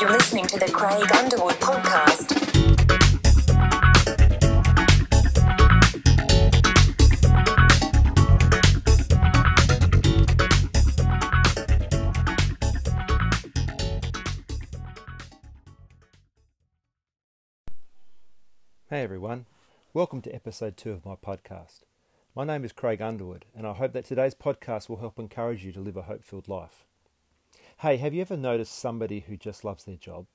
You're 0.00 0.10
listening 0.10 0.46
to 0.46 0.58
the 0.60 0.66
Craig 0.66 1.10
Underwood 1.10 1.56
podcast. 1.56 2.30
Hey 18.88 19.02
everyone, 19.02 19.46
welcome 19.92 20.22
to 20.22 20.32
episode 20.32 20.76
two 20.76 20.92
of 20.92 21.04
my 21.04 21.16
podcast. 21.16 21.80
My 22.36 22.44
name 22.44 22.64
is 22.64 22.70
Craig 22.70 23.02
Underwood, 23.02 23.46
and 23.52 23.66
I 23.66 23.72
hope 23.72 23.94
that 23.94 24.04
today's 24.04 24.36
podcast 24.36 24.88
will 24.88 24.98
help 24.98 25.18
encourage 25.18 25.64
you 25.64 25.72
to 25.72 25.80
live 25.80 25.96
a 25.96 26.02
hope 26.02 26.22
filled 26.22 26.46
life. 26.46 26.84
Hey, 27.82 27.98
have 27.98 28.12
you 28.12 28.22
ever 28.22 28.36
noticed 28.36 28.76
somebody 28.76 29.20
who 29.20 29.36
just 29.36 29.64
loves 29.64 29.84
their 29.84 29.94
job? 29.94 30.26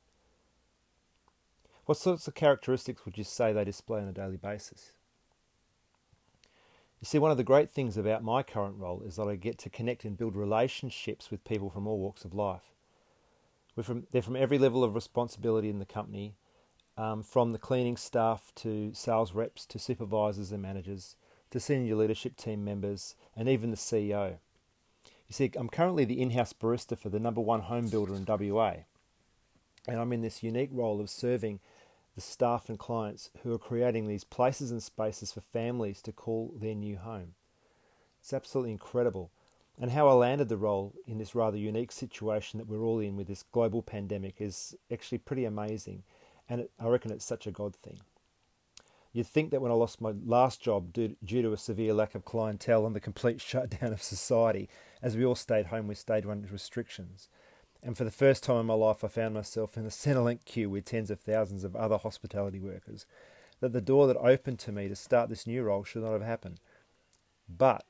What 1.85 1.97
sorts 1.97 2.25
of 2.25 2.35
characteristics 2.35 3.03
would 3.03 3.17
you 3.17 3.25
say 3.25 3.51
they 3.51 3.65
display 3.65 3.99
on 3.99 4.07
a 4.07 4.13
daily 4.13 4.37
basis? 4.37 4.93
You 7.01 7.05
see, 7.05 7.19
one 7.19 7.31
of 7.31 7.37
the 7.37 7.43
great 7.43 7.69
things 7.69 7.97
about 7.97 8.23
my 8.23 8.43
current 8.43 8.77
role 8.77 9.01
is 9.01 9.17
that 9.17 9.27
I 9.27 9.35
get 9.35 9.57
to 9.57 9.69
connect 9.69 10.05
and 10.05 10.17
build 10.17 10.37
relationships 10.37 11.29
with 11.29 11.43
people 11.43 11.69
from 11.69 11.85
all 11.85 11.99
walks 11.99 12.23
of 12.23 12.33
life. 12.33 12.71
From, 13.81 14.07
they're 14.11 14.21
from 14.21 14.37
every 14.37 14.57
level 14.57 14.81
of 14.81 14.95
responsibility 14.95 15.67
in 15.67 15.79
the 15.79 15.85
company, 15.85 16.35
um, 16.97 17.23
from 17.23 17.51
the 17.51 17.59
cleaning 17.59 17.97
staff 17.97 18.53
to 18.55 18.93
sales 18.93 19.33
reps 19.33 19.65
to 19.65 19.79
supervisors 19.79 20.53
and 20.53 20.61
managers 20.61 21.17
to 21.51 21.59
senior 21.59 21.95
leadership 21.95 22.37
team 22.37 22.63
members 22.63 23.15
and 23.35 23.49
even 23.49 23.69
the 23.69 23.75
CEO. 23.75 24.37
You 25.27 25.33
see, 25.33 25.51
I'm 25.55 25.69
currently 25.69 26.05
the 26.05 26.21
in 26.21 26.31
house 26.31 26.53
barista 26.53 26.97
for 26.97 27.09
the 27.09 27.19
number 27.19 27.41
one 27.41 27.61
home 27.61 27.87
builder 27.89 28.15
in 28.15 28.25
WA, 28.25 28.73
and 29.87 29.99
I'm 29.99 30.13
in 30.13 30.21
this 30.21 30.43
unique 30.43 30.69
role 30.71 31.01
of 31.01 31.09
serving 31.09 31.59
the 32.15 32.21
staff 32.21 32.69
and 32.69 32.77
clients 32.77 33.31
who 33.41 33.53
are 33.53 33.59
creating 33.59 34.07
these 34.07 34.23
places 34.23 34.71
and 34.71 34.83
spaces 34.83 35.31
for 35.31 35.41
families 35.41 36.01
to 36.03 36.11
call 36.11 36.53
their 36.55 36.75
new 36.75 36.97
home. 36.97 37.33
It's 38.21 38.33
absolutely 38.33 38.71
incredible. 38.71 39.31
And 39.79 39.91
how 39.91 40.07
I 40.07 40.13
landed 40.13 40.49
the 40.49 40.57
role 40.57 40.93
in 41.07 41.17
this 41.17 41.33
rather 41.33 41.57
unique 41.57 41.91
situation 41.91 42.59
that 42.59 42.67
we're 42.67 42.83
all 42.83 42.99
in 42.99 43.17
with 43.17 43.27
this 43.27 43.43
global 43.43 43.81
pandemic 43.81 44.35
is 44.39 44.75
actually 44.91 45.17
pretty 45.17 45.45
amazing. 45.45 46.03
And 46.47 46.61
it, 46.61 46.71
I 46.79 46.87
reckon 46.87 47.11
it's 47.11 47.25
such 47.25 47.47
a 47.47 47.51
God 47.51 47.75
thing. 47.75 47.99
You'd 49.13 49.27
think 49.27 49.51
that 49.51 49.61
when 49.61 49.71
I 49.71 49.75
lost 49.75 50.01
my 50.01 50.11
last 50.25 50.59
job 50.59 50.91
due, 50.91 51.15
due 51.23 51.43
to 51.43 51.53
a 51.53 51.57
severe 51.57 51.93
lack 51.93 52.15
of 52.15 52.25
clientele 52.25 52.85
and 52.87 52.95
the 52.95 52.99
complete 52.99 53.39
shutdown 53.49 53.93
of 53.93 54.01
society, 54.01 54.67
as 55.01 55.15
we 55.15 55.23
all 55.23 55.35
stayed 55.35 55.67
home 55.67 55.87
with 55.87 55.99
stage 55.99 56.25
one 56.25 56.47
restrictions, 56.51 57.29
and 57.83 57.95
for 57.95 58.05
the 58.05 58.11
first 58.11 58.43
time 58.43 58.61
in 58.61 58.65
my 58.65 58.73
life 58.73 59.03
I 59.03 59.07
found 59.07 59.35
myself 59.35 59.77
in 59.77 59.85
a 59.85 59.89
Centrelink 59.89 60.45
queue 60.45 60.69
with 60.69 60.85
tens 60.85 61.11
of 61.11 61.19
thousands 61.19 61.63
of 61.63 61.75
other 61.75 61.97
hospitality 61.97 62.59
workers, 62.59 63.05
that 63.59 63.71
the 63.71 63.81
door 63.81 64.07
that 64.07 64.17
opened 64.17 64.59
to 64.59 64.71
me 64.71 64.87
to 64.87 64.95
start 64.95 65.29
this 65.29 65.45
new 65.45 65.63
role 65.63 65.83
should 65.83 66.03
not 66.03 66.13
have 66.13 66.23
happened. 66.23 66.59
But 67.47 67.85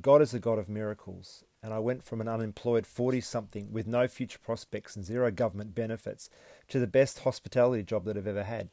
God 0.00 0.22
is 0.22 0.32
a 0.32 0.40
God 0.40 0.58
of 0.58 0.70
miracles, 0.70 1.44
and 1.62 1.74
I 1.74 1.80
went 1.80 2.02
from 2.02 2.22
an 2.22 2.28
unemployed 2.28 2.86
40 2.86 3.20
something 3.20 3.72
with 3.72 3.86
no 3.86 4.08
future 4.08 4.38
prospects 4.38 4.96
and 4.96 5.04
zero 5.04 5.30
government 5.30 5.74
benefits 5.74 6.30
to 6.68 6.78
the 6.78 6.86
best 6.86 7.20
hospitality 7.20 7.82
job 7.82 8.06
that 8.06 8.16
I've 8.16 8.26
ever 8.26 8.44
had. 8.44 8.70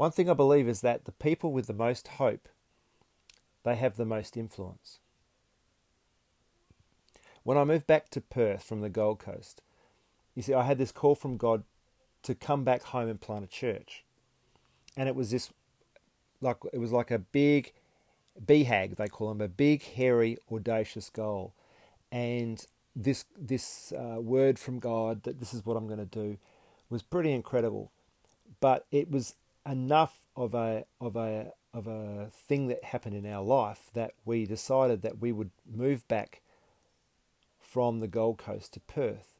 One 0.00 0.12
thing 0.12 0.30
I 0.30 0.32
believe 0.32 0.66
is 0.66 0.80
that 0.80 1.04
the 1.04 1.12
people 1.12 1.52
with 1.52 1.66
the 1.66 1.74
most 1.74 2.08
hope, 2.08 2.48
they 3.64 3.76
have 3.76 3.98
the 3.98 4.06
most 4.06 4.34
influence. 4.34 4.98
When 7.42 7.58
I 7.58 7.64
moved 7.64 7.86
back 7.86 8.08
to 8.12 8.22
Perth 8.22 8.62
from 8.62 8.80
the 8.80 8.88
Gold 8.88 9.18
Coast, 9.18 9.60
you 10.34 10.40
see, 10.40 10.54
I 10.54 10.62
had 10.62 10.78
this 10.78 10.90
call 10.90 11.14
from 11.14 11.36
God 11.36 11.64
to 12.22 12.34
come 12.34 12.64
back 12.64 12.82
home 12.84 13.10
and 13.10 13.20
plant 13.20 13.44
a 13.44 13.46
church. 13.46 14.02
And 14.96 15.06
it 15.06 15.14
was 15.14 15.32
this, 15.32 15.50
like, 16.40 16.56
it 16.72 16.78
was 16.78 16.92
like 16.92 17.10
a 17.10 17.18
big 17.18 17.74
BHAG, 18.42 18.96
they 18.96 19.06
call 19.06 19.28
them, 19.28 19.42
a 19.42 19.48
big, 19.48 19.82
hairy, 19.82 20.38
audacious 20.50 21.10
goal. 21.10 21.52
And 22.10 22.64
this, 22.96 23.26
this 23.38 23.92
uh, 23.92 24.18
word 24.18 24.58
from 24.58 24.78
God 24.78 25.24
that 25.24 25.40
this 25.40 25.52
is 25.52 25.66
what 25.66 25.76
I'm 25.76 25.86
going 25.86 25.98
to 25.98 26.06
do 26.06 26.38
was 26.88 27.02
pretty 27.02 27.32
incredible. 27.32 27.92
But 28.60 28.86
it 28.90 29.10
was 29.10 29.34
enough 29.66 30.18
of 30.36 30.54
a 30.54 30.84
of 31.00 31.16
a 31.16 31.52
of 31.72 31.86
a 31.86 32.28
thing 32.32 32.66
that 32.68 32.84
happened 32.84 33.14
in 33.14 33.30
our 33.30 33.42
life 33.42 33.90
that 33.94 34.12
we 34.24 34.44
decided 34.44 35.02
that 35.02 35.20
we 35.20 35.32
would 35.32 35.50
move 35.70 36.06
back 36.08 36.40
from 37.60 38.00
the 38.00 38.08
Gold 38.08 38.38
Coast 38.38 38.74
to 38.74 38.80
Perth 38.80 39.34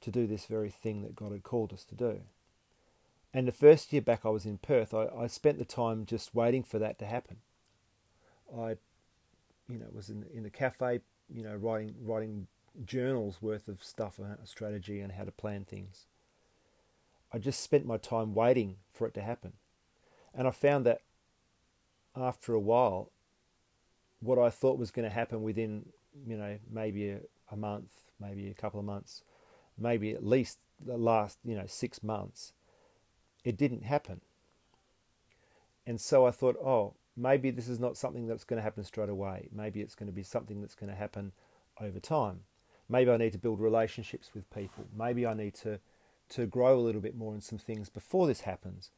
to 0.00 0.10
do 0.10 0.26
this 0.26 0.46
very 0.46 0.70
thing 0.70 1.02
that 1.02 1.16
God 1.16 1.32
had 1.32 1.42
called 1.42 1.72
us 1.72 1.84
to 1.84 1.94
do. 1.94 2.20
And 3.34 3.48
the 3.48 3.52
first 3.52 3.92
year 3.92 4.02
back 4.02 4.20
I 4.24 4.28
was 4.28 4.44
in 4.44 4.58
Perth, 4.58 4.92
I, 4.92 5.06
I 5.06 5.26
spent 5.26 5.58
the 5.58 5.64
time 5.64 6.04
just 6.04 6.34
waiting 6.34 6.62
for 6.62 6.78
that 6.78 6.98
to 6.98 7.06
happen. 7.06 7.38
I, 8.54 8.76
you 9.68 9.78
know, 9.78 9.86
was 9.92 10.10
in 10.10 10.26
in 10.34 10.42
the 10.42 10.50
cafe, 10.50 11.00
you 11.32 11.42
know, 11.42 11.56
writing 11.56 11.94
writing 12.00 12.46
journals 12.84 13.40
worth 13.40 13.68
of 13.68 13.82
stuff 13.82 14.18
about 14.18 14.46
strategy 14.46 15.00
and 15.00 15.12
how 15.12 15.24
to 15.24 15.32
plan 15.32 15.64
things. 15.64 16.06
I 17.32 17.38
just 17.38 17.60
spent 17.60 17.86
my 17.86 17.96
time 17.96 18.34
waiting 18.34 18.76
for 18.92 19.06
it 19.06 19.14
to 19.14 19.22
happen. 19.22 19.54
And 20.34 20.48
I 20.48 20.50
found 20.50 20.86
that 20.86 21.02
after 22.16 22.54
a 22.54 22.60
while, 22.60 23.10
what 24.20 24.38
I 24.38 24.50
thought 24.50 24.78
was 24.78 24.90
going 24.90 25.08
to 25.08 25.14
happen 25.14 25.42
within, 25.42 25.86
you 26.26 26.36
know, 26.36 26.58
maybe 26.70 27.10
a, 27.10 27.20
a 27.50 27.56
month, 27.56 27.90
maybe 28.20 28.48
a 28.48 28.54
couple 28.54 28.80
of 28.80 28.86
months, 28.86 29.24
maybe 29.78 30.12
at 30.12 30.24
least 30.24 30.58
the 30.84 30.96
last, 30.96 31.38
you 31.44 31.54
know, 31.54 31.66
six 31.66 32.02
months, 32.02 32.52
it 33.44 33.56
didn't 33.56 33.84
happen. 33.84 34.20
And 35.86 36.00
so 36.00 36.26
I 36.26 36.30
thought, 36.30 36.56
oh, 36.56 36.94
maybe 37.16 37.50
this 37.50 37.68
is 37.68 37.80
not 37.80 37.96
something 37.96 38.26
that's 38.26 38.44
going 38.44 38.58
to 38.58 38.62
happen 38.62 38.84
straight 38.84 39.08
away. 39.08 39.48
Maybe 39.52 39.80
it's 39.80 39.94
going 39.94 40.06
to 40.06 40.12
be 40.12 40.22
something 40.22 40.60
that's 40.60 40.74
going 40.74 40.90
to 40.90 40.96
happen 40.96 41.32
over 41.80 41.98
time. 41.98 42.40
Maybe 42.88 43.10
I 43.10 43.16
need 43.16 43.32
to 43.32 43.38
build 43.38 43.60
relationships 43.60 44.30
with 44.34 44.48
people. 44.54 44.86
Maybe 44.96 45.26
I 45.26 45.34
need 45.34 45.54
to, 45.54 45.80
to 46.30 46.46
grow 46.46 46.78
a 46.78 46.80
little 46.80 47.00
bit 47.00 47.16
more 47.16 47.34
in 47.34 47.40
some 47.40 47.58
things 47.58 47.88
before 47.88 48.26
this 48.26 48.42
happens. 48.42 48.90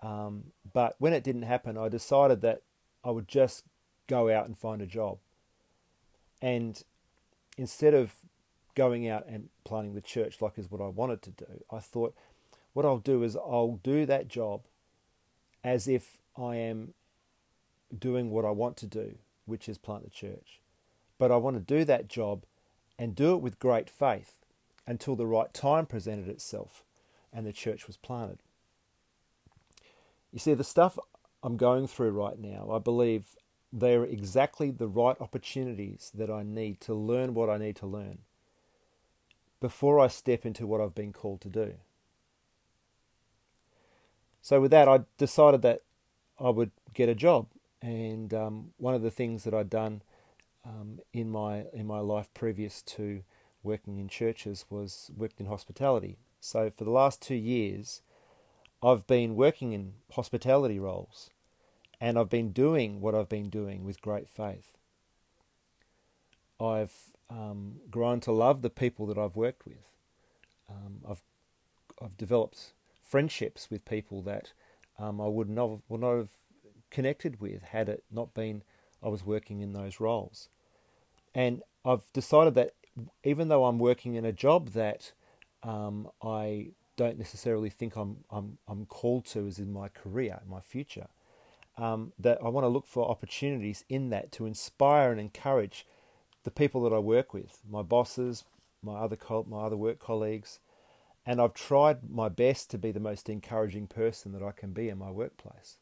Um, 0.00 0.52
but 0.72 0.96
when 0.98 1.12
it 1.12 1.24
didn't 1.24 1.42
happen, 1.42 1.78
I 1.78 1.88
decided 1.88 2.40
that 2.42 2.62
I 3.04 3.10
would 3.10 3.28
just 3.28 3.64
go 4.06 4.30
out 4.30 4.46
and 4.46 4.56
find 4.56 4.82
a 4.82 4.86
job. 4.86 5.18
And 6.42 6.82
instead 7.56 7.94
of 7.94 8.14
going 8.74 9.08
out 9.08 9.26
and 9.26 9.48
planting 9.64 9.94
the 9.94 10.00
church 10.00 10.42
like 10.42 10.58
is 10.58 10.70
what 10.70 10.82
I 10.82 10.88
wanted 10.88 11.22
to 11.22 11.30
do, 11.30 11.64
I 11.70 11.78
thought 11.78 12.14
what 12.72 12.84
I'll 12.84 12.98
do 12.98 13.22
is 13.22 13.36
I'll 13.36 13.80
do 13.82 14.04
that 14.06 14.28
job 14.28 14.62
as 15.64 15.88
if 15.88 16.18
I 16.36 16.56
am 16.56 16.92
doing 17.96 18.30
what 18.30 18.44
I 18.44 18.50
want 18.50 18.76
to 18.78 18.86
do, 18.86 19.16
which 19.46 19.68
is 19.68 19.78
plant 19.78 20.04
the 20.04 20.10
church. 20.10 20.60
But 21.18 21.32
I 21.32 21.36
want 21.36 21.56
to 21.56 21.60
do 21.60 21.84
that 21.86 22.08
job 22.08 22.44
and 22.98 23.14
do 23.14 23.34
it 23.34 23.40
with 23.40 23.58
great 23.58 23.88
faith 23.88 24.44
until 24.86 25.16
the 25.16 25.26
right 25.26 25.52
time 25.54 25.86
presented 25.86 26.28
itself 26.28 26.84
and 27.32 27.46
the 27.46 27.52
church 27.52 27.86
was 27.86 27.96
planted. 27.96 28.38
You 30.32 30.38
see, 30.38 30.54
the 30.54 30.64
stuff 30.64 30.98
I'm 31.42 31.56
going 31.56 31.86
through 31.86 32.10
right 32.10 32.38
now, 32.38 32.70
I 32.72 32.78
believe 32.78 33.36
they 33.72 33.94
are 33.94 34.04
exactly 34.04 34.70
the 34.70 34.88
right 34.88 35.16
opportunities 35.20 36.10
that 36.14 36.30
I 36.30 36.42
need 36.42 36.80
to 36.82 36.94
learn 36.94 37.34
what 37.34 37.50
I 37.50 37.58
need 37.58 37.76
to 37.76 37.86
learn 37.86 38.18
before 39.60 39.98
I 39.98 40.08
step 40.08 40.44
into 40.44 40.66
what 40.66 40.80
I've 40.80 40.94
been 40.94 41.12
called 41.12 41.40
to 41.42 41.48
do. 41.48 41.74
So, 44.42 44.60
with 44.60 44.70
that, 44.70 44.88
I 44.88 45.00
decided 45.18 45.62
that 45.62 45.82
I 46.38 46.50
would 46.50 46.70
get 46.94 47.08
a 47.08 47.14
job. 47.14 47.46
And 47.82 48.32
um, 48.32 48.72
one 48.78 48.94
of 48.94 49.02
the 49.02 49.10
things 49.10 49.44
that 49.44 49.54
I'd 49.54 49.70
done 49.70 50.02
um, 50.64 51.00
in 51.12 51.30
my 51.30 51.64
in 51.72 51.86
my 51.86 52.00
life 52.00 52.28
previous 52.34 52.82
to 52.82 53.22
working 53.62 53.98
in 53.98 54.08
churches 54.08 54.64
was 54.70 55.10
worked 55.16 55.40
in 55.40 55.46
hospitality. 55.46 56.16
So 56.40 56.70
for 56.70 56.84
the 56.84 56.90
last 56.90 57.20
two 57.20 57.34
years, 57.34 58.02
I've 58.86 59.04
been 59.08 59.34
working 59.34 59.72
in 59.72 59.94
hospitality 60.12 60.78
roles 60.78 61.30
and 62.00 62.16
I've 62.16 62.30
been 62.30 62.52
doing 62.52 63.00
what 63.00 63.16
I've 63.16 63.28
been 63.28 63.50
doing 63.50 63.82
with 63.82 64.00
great 64.00 64.28
faith. 64.28 64.76
I've 66.60 66.94
um, 67.28 67.80
grown 67.90 68.20
to 68.20 68.30
love 68.30 68.62
the 68.62 68.70
people 68.70 69.06
that 69.06 69.18
I've 69.18 69.34
worked 69.34 69.66
with. 69.66 69.82
Um, 70.70 71.00
I've 71.08 71.22
I've 72.00 72.16
developed 72.16 72.74
friendships 73.02 73.70
with 73.70 73.84
people 73.84 74.22
that 74.22 74.52
um, 75.00 75.20
I 75.20 75.26
would 75.26 75.48
not, 75.48 75.80
would 75.88 76.00
not 76.00 76.16
have 76.16 76.30
connected 76.90 77.40
with 77.40 77.62
had 77.62 77.88
it 77.88 78.04
not 78.10 78.34
been 78.34 78.62
I 79.02 79.08
was 79.08 79.24
working 79.24 79.62
in 79.62 79.72
those 79.72 79.98
roles. 79.98 80.48
And 81.34 81.62
I've 81.84 82.12
decided 82.12 82.54
that 82.54 82.74
even 83.24 83.48
though 83.48 83.64
I'm 83.64 83.78
working 83.78 84.14
in 84.14 84.24
a 84.24 84.32
job 84.32 84.70
that 84.70 85.12
um, 85.62 86.08
I 86.22 86.68
don't 86.96 87.18
necessarily 87.18 87.70
think 87.70 87.96
I'm 87.96 88.24
I'm 88.30 88.58
I'm 88.68 88.86
called 88.86 89.26
to 89.26 89.46
as 89.46 89.58
in 89.58 89.72
my 89.72 89.88
career, 89.88 90.40
my 90.48 90.60
future. 90.60 91.08
Um, 91.78 92.12
that 92.18 92.38
I 92.42 92.48
want 92.48 92.64
to 92.64 92.68
look 92.68 92.86
for 92.86 93.10
opportunities 93.10 93.84
in 93.88 94.10
that 94.10 94.32
to 94.32 94.46
inspire 94.46 95.10
and 95.12 95.20
encourage 95.20 95.86
the 96.44 96.50
people 96.50 96.82
that 96.84 96.92
I 96.94 96.98
work 96.98 97.34
with, 97.34 97.58
my 97.70 97.82
bosses, 97.82 98.44
my 98.82 98.94
other 98.94 99.16
co- 99.16 99.46
my 99.48 99.62
other 99.62 99.76
work 99.76 99.98
colleagues, 99.98 100.58
And 101.26 101.40
I've 101.40 101.54
tried 101.54 102.08
my 102.08 102.28
best 102.28 102.70
to 102.70 102.78
be 102.78 102.92
the 102.92 103.00
most 103.00 103.28
encouraging 103.28 103.88
person 103.88 104.32
that 104.32 104.42
I 104.44 104.52
can 104.52 104.72
be 104.72 104.88
in 104.88 104.98
my 104.98 105.10
workplace. 105.10 105.78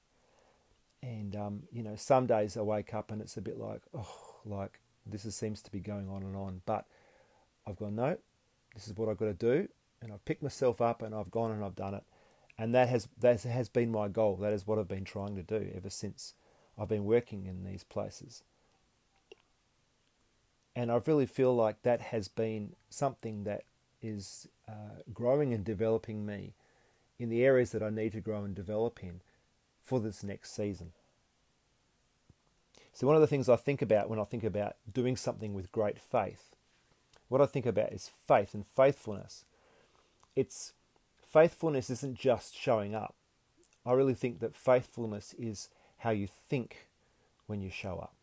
And, 1.03 1.37
um, 1.37 1.63
you 1.71 1.83
know, 1.83 1.97
some 1.97 2.27
days 2.27 2.57
I 2.57 2.63
wake 2.63 2.95
up 2.95 3.13
and 3.13 3.21
it's 3.21 3.37
a 3.37 3.43
bit 3.43 3.59
like, 3.59 3.83
oh, 3.95 4.37
like 4.47 4.81
this 5.05 5.27
is, 5.27 5.37
seems 5.37 5.61
to 5.63 5.71
be 5.71 5.81
going 5.81 6.09
on 6.09 6.23
and 6.23 6.35
on. 6.35 6.63
But 6.65 6.87
I've 7.67 7.77
gone, 7.77 7.95
no, 7.97 8.17
this 8.75 8.89
is 8.89 8.97
what 8.97 9.11
I've 9.11 9.19
got 9.19 9.27
to 9.27 9.35
do. 9.35 9.69
And 10.05 10.13
I've 10.13 10.25
picked 10.27 10.43
myself 10.43 10.83
up 10.83 11.01
and 11.01 11.15
I've 11.15 11.31
gone 11.31 11.51
and 11.51 11.65
I've 11.65 11.75
done 11.75 11.95
it. 11.95 12.05
And 12.59 12.75
that 12.75 12.89
has, 12.89 13.09
that 13.21 13.41
has 13.41 13.71
been 13.71 13.91
my 13.91 14.09
goal. 14.09 14.37
That 14.37 14.53
is 14.53 14.67
what 14.67 14.79
I've 14.79 14.87
been 14.87 15.05
trying 15.05 15.35
to 15.37 15.43
do 15.43 15.73
ever 15.75 15.89
since 15.89 16.35
I've 16.79 16.89
been 16.89 17.07
working 17.07 17.47
in 17.47 17.65
these 17.65 17.85
places. 17.85 18.43
And 20.77 20.93
I 20.93 21.01
really 21.07 21.27
feel 21.27 21.57
like 21.57 21.83
that 21.83 22.01
has 22.01 22.29
been 22.29 22.75
something 22.91 23.45
that 23.45 23.65
is 24.03 24.47
uh, 24.69 25.01
growing 25.13 25.55
and 25.55 25.65
developing 25.65 26.27
me 26.27 26.53
in 27.19 27.31
the 27.31 27.43
areas 27.43 27.71
that 27.71 27.83
I 27.83 27.91
need 27.91 28.13
to 28.13 28.21
grow 28.21 28.45
and 28.45 28.55
develop 28.55 29.03
in 29.03 29.23
for 29.83 30.01
this 30.01 30.23
next 30.23 30.55
season. 30.55 30.93
So, 32.93 33.07
one 33.07 33.17
of 33.17 33.23
the 33.23 33.29
things 33.29 33.49
I 33.49 33.57
think 33.57 33.83
about 33.83 34.09
when 34.09 34.21
I 34.21 34.25
think 34.25 34.45
about 34.45 34.77
doing 34.93 35.17
something 35.17 35.55
with 35.55 35.73
great 35.73 35.99
faith, 35.99 36.55
what 37.29 37.41
I 37.41 37.47
think 37.47 37.67
about 37.67 37.93
is 37.93 38.11
faith 38.27 38.55
and 38.55 38.67
faithfulness. 38.67 39.45
It's 40.37 40.73
faithfulness 41.27 41.91
isn't 41.91 42.19
just 42.19 42.57
showing 42.57 42.95
up. 42.95 43.15
I 43.87 43.93
really 43.93 44.15
think 44.15 44.41
that 44.41 44.57
faithfulness 44.57 45.35
is 45.39 45.69
how 45.99 46.11
you 46.11 46.27
think 46.27 46.89
when 47.47 47.61
you 47.61 47.71
show 47.71 47.99
up. 47.99 48.15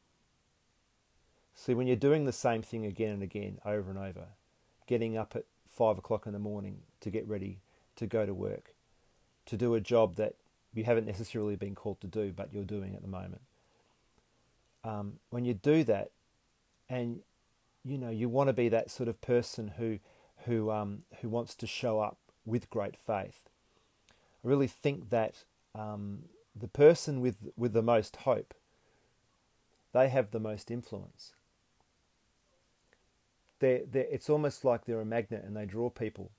See, 1.53 1.73
when 1.73 1.87
you're 1.87 1.95
doing 1.95 2.25
the 2.25 2.31
same 2.31 2.61
thing 2.61 2.85
again 2.85 3.11
and 3.11 3.23
again, 3.23 3.59
over 3.65 3.89
and 3.89 3.99
over, 3.99 4.29
getting 4.87 5.17
up 5.17 5.35
at 5.35 5.45
five 5.69 5.97
o'clock 5.97 6.25
in 6.25 6.33
the 6.33 6.39
morning 6.39 6.79
to 7.01 7.09
get 7.09 7.27
ready 7.27 7.59
to 7.97 8.07
go 8.07 8.25
to 8.25 8.33
work, 8.33 8.73
to 9.45 9.57
do 9.57 9.75
a 9.75 9.81
job 9.81 10.15
that 10.15 10.35
you 10.73 10.83
haven't 10.83 11.05
necessarily 11.05 11.55
been 11.55 11.75
called 11.75 12.01
to 12.01 12.07
do, 12.07 12.31
but 12.35 12.53
you're 12.53 12.63
doing 12.63 12.95
at 12.95 13.01
the 13.01 13.07
moment. 13.07 13.41
Um, 14.83 15.19
when 15.29 15.45
you 15.45 15.53
do 15.53 15.83
that, 15.83 16.11
and 16.89 17.21
you 17.83 17.97
know 17.97 18.09
you 18.09 18.27
want 18.27 18.47
to 18.47 18.53
be 18.53 18.69
that 18.69 18.89
sort 18.89 19.07
of 19.07 19.21
person 19.21 19.73
who 19.77 19.99
who 20.45 20.71
um, 20.71 21.03
who 21.21 21.29
wants 21.29 21.55
to 21.55 21.67
show 21.67 21.99
up 21.99 22.17
with 22.45 22.69
great 22.69 22.95
faith. 22.97 23.49
I 24.09 24.47
really 24.47 24.67
think 24.67 25.09
that 25.09 25.43
um, 25.75 26.23
the 26.55 26.67
person 26.67 27.21
with 27.21 27.49
with 27.55 27.73
the 27.73 27.81
most 27.81 28.17
hope, 28.17 28.53
they 29.93 30.09
have 30.09 30.31
the 30.31 30.39
most 30.39 30.71
influence. 30.71 31.33
They're, 33.59 33.81
they're, 33.89 34.07
it's 34.09 34.29
almost 34.29 34.65
like 34.65 34.85
they're 34.85 35.01
a 35.01 35.05
magnet 35.05 35.43
and 35.45 35.55
they 35.55 35.65
draw 35.65 35.89
people 35.89 36.31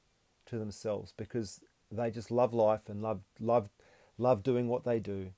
to 0.46 0.58
themselves 0.58 1.14
because 1.16 1.60
they 1.90 2.10
just 2.10 2.32
love 2.32 2.52
life 2.52 2.88
and 2.88 3.00
love 3.00 3.20
love 3.38 3.68
love 4.18 4.42
doing 4.42 4.68
what 4.68 4.84
they 4.84 4.98
do. 4.98 5.28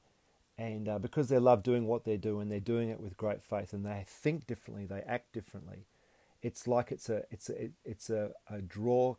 And 0.56 0.88
uh, 0.88 0.98
because 0.98 1.28
they 1.28 1.38
love 1.38 1.62
doing 1.62 1.86
what 1.86 2.04
they 2.04 2.16
do 2.16 2.38
and 2.38 2.50
they're 2.50 2.60
doing 2.60 2.88
it 2.88 3.00
with 3.00 3.16
great 3.16 3.42
faith 3.42 3.72
and 3.72 3.84
they 3.84 4.04
think 4.06 4.46
differently, 4.46 4.86
they 4.86 5.02
act 5.06 5.32
differently, 5.32 5.84
it's 6.44 6.68
like 6.68 6.92
it's 6.92 7.08
a 7.08 7.22
it's 7.30 7.48
a 7.48 7.70
it's 7.84 8.10
a, 8.10 8.30
a 8.48 8.60
draw 8.60 9.16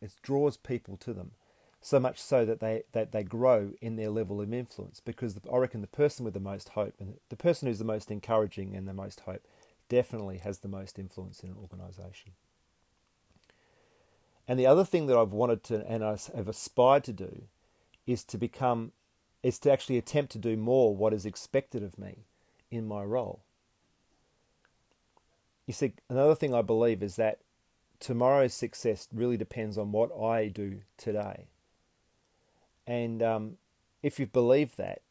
it 0.00 0.12
draws 0.22 0.56
people 0.58 0.96
to 0.98 1.14
them 1.14 1.32
so 1.80 1.98
much 1.98 2.20
so 2.20 2.44
that 2.44 2.60
they 2.60 2.82
that 2.92 3.12
they 3.12 3.24
grow 3.24 3.72
in 3.80 3.96
their 3.96 4.10
level 4.10 4.40
of 4.40 4.52
influence 4.52 5.00
because 5.00 5.34
the, 5.34 5.50
I 5.50 5.56
reckon 5.56 5.80
the 5.80 5.86
person 5.86 6.24
with 6.24 6.34
the 6.34 6.40
most 6.40 6.70
hope 6.70 6.94
and 7.00 7.14
the 7.30 7.36
person 7.36 7.66
who's 7.66 7.78
the 7.78 7.84
most 7.84 8.10
encouraging 8.10 8.76
and 8.76 8.86
the 8.86 8.92
most 8.92 9.20
hope 9.20 9.42
definitely 9.88 10.38
has 10.38 10.58
the 10.58 10.68
most 10.68 10.98
influence 10.98 11.40
in 11.40 11.50
an 11.50 11.56
organization. 11.56 12.32
And 14.48 14.58
the 14.58 14.66
other 14.66 14.84
thing 14.84 15.06
that 15.06 15.16
I've 15.16 15.32
wanted 15.32 15.64
to 15.64 15.86
and 15.88 16.04
I 16.04 16.18
have 16.34 16.48
aspired 16.48 17.04
to 17.04 17.12
do 17.12 17.42
is 18.06 18.22
to 18.24 18.36
become 18.36 18.92
is 19.42 19.58
to 19.60 19.72
actually 19.72 19.96
attempt 19.96 20.32
to 20.32 20.38
do 20.38 20.56
more 20.56 20.94
what 20.94 21.14
is 21.14 21.24
expected 21.24 21.82
of 21.82 21.98
me 21.98 22.26
in 22.70 22.86
my 22.86 23.02
role. 23.02 23.45
You 25.66 25.74
see, 25.74 25.94
another 26.08 26.34
thing 26.34 26.54
I 26.54 26.62
believe 26.62 27.02
is 27.02 27.16
that 27.16 27.40
tomorrow's 27.98 28.54
success 28.54 29.08
really 29.12 29.36
depends 29.36 29.76
on 29.76 29.92
what 29.92 30.16
I 30.16 30.48
do 30.48 30.82
today. 30.96 31.46
And 32.86 33.22
um, 33.22 33.56
if 34.02 34.20
you 34.20 34.26
believe 34.26 34.76
that, 34.76 35.02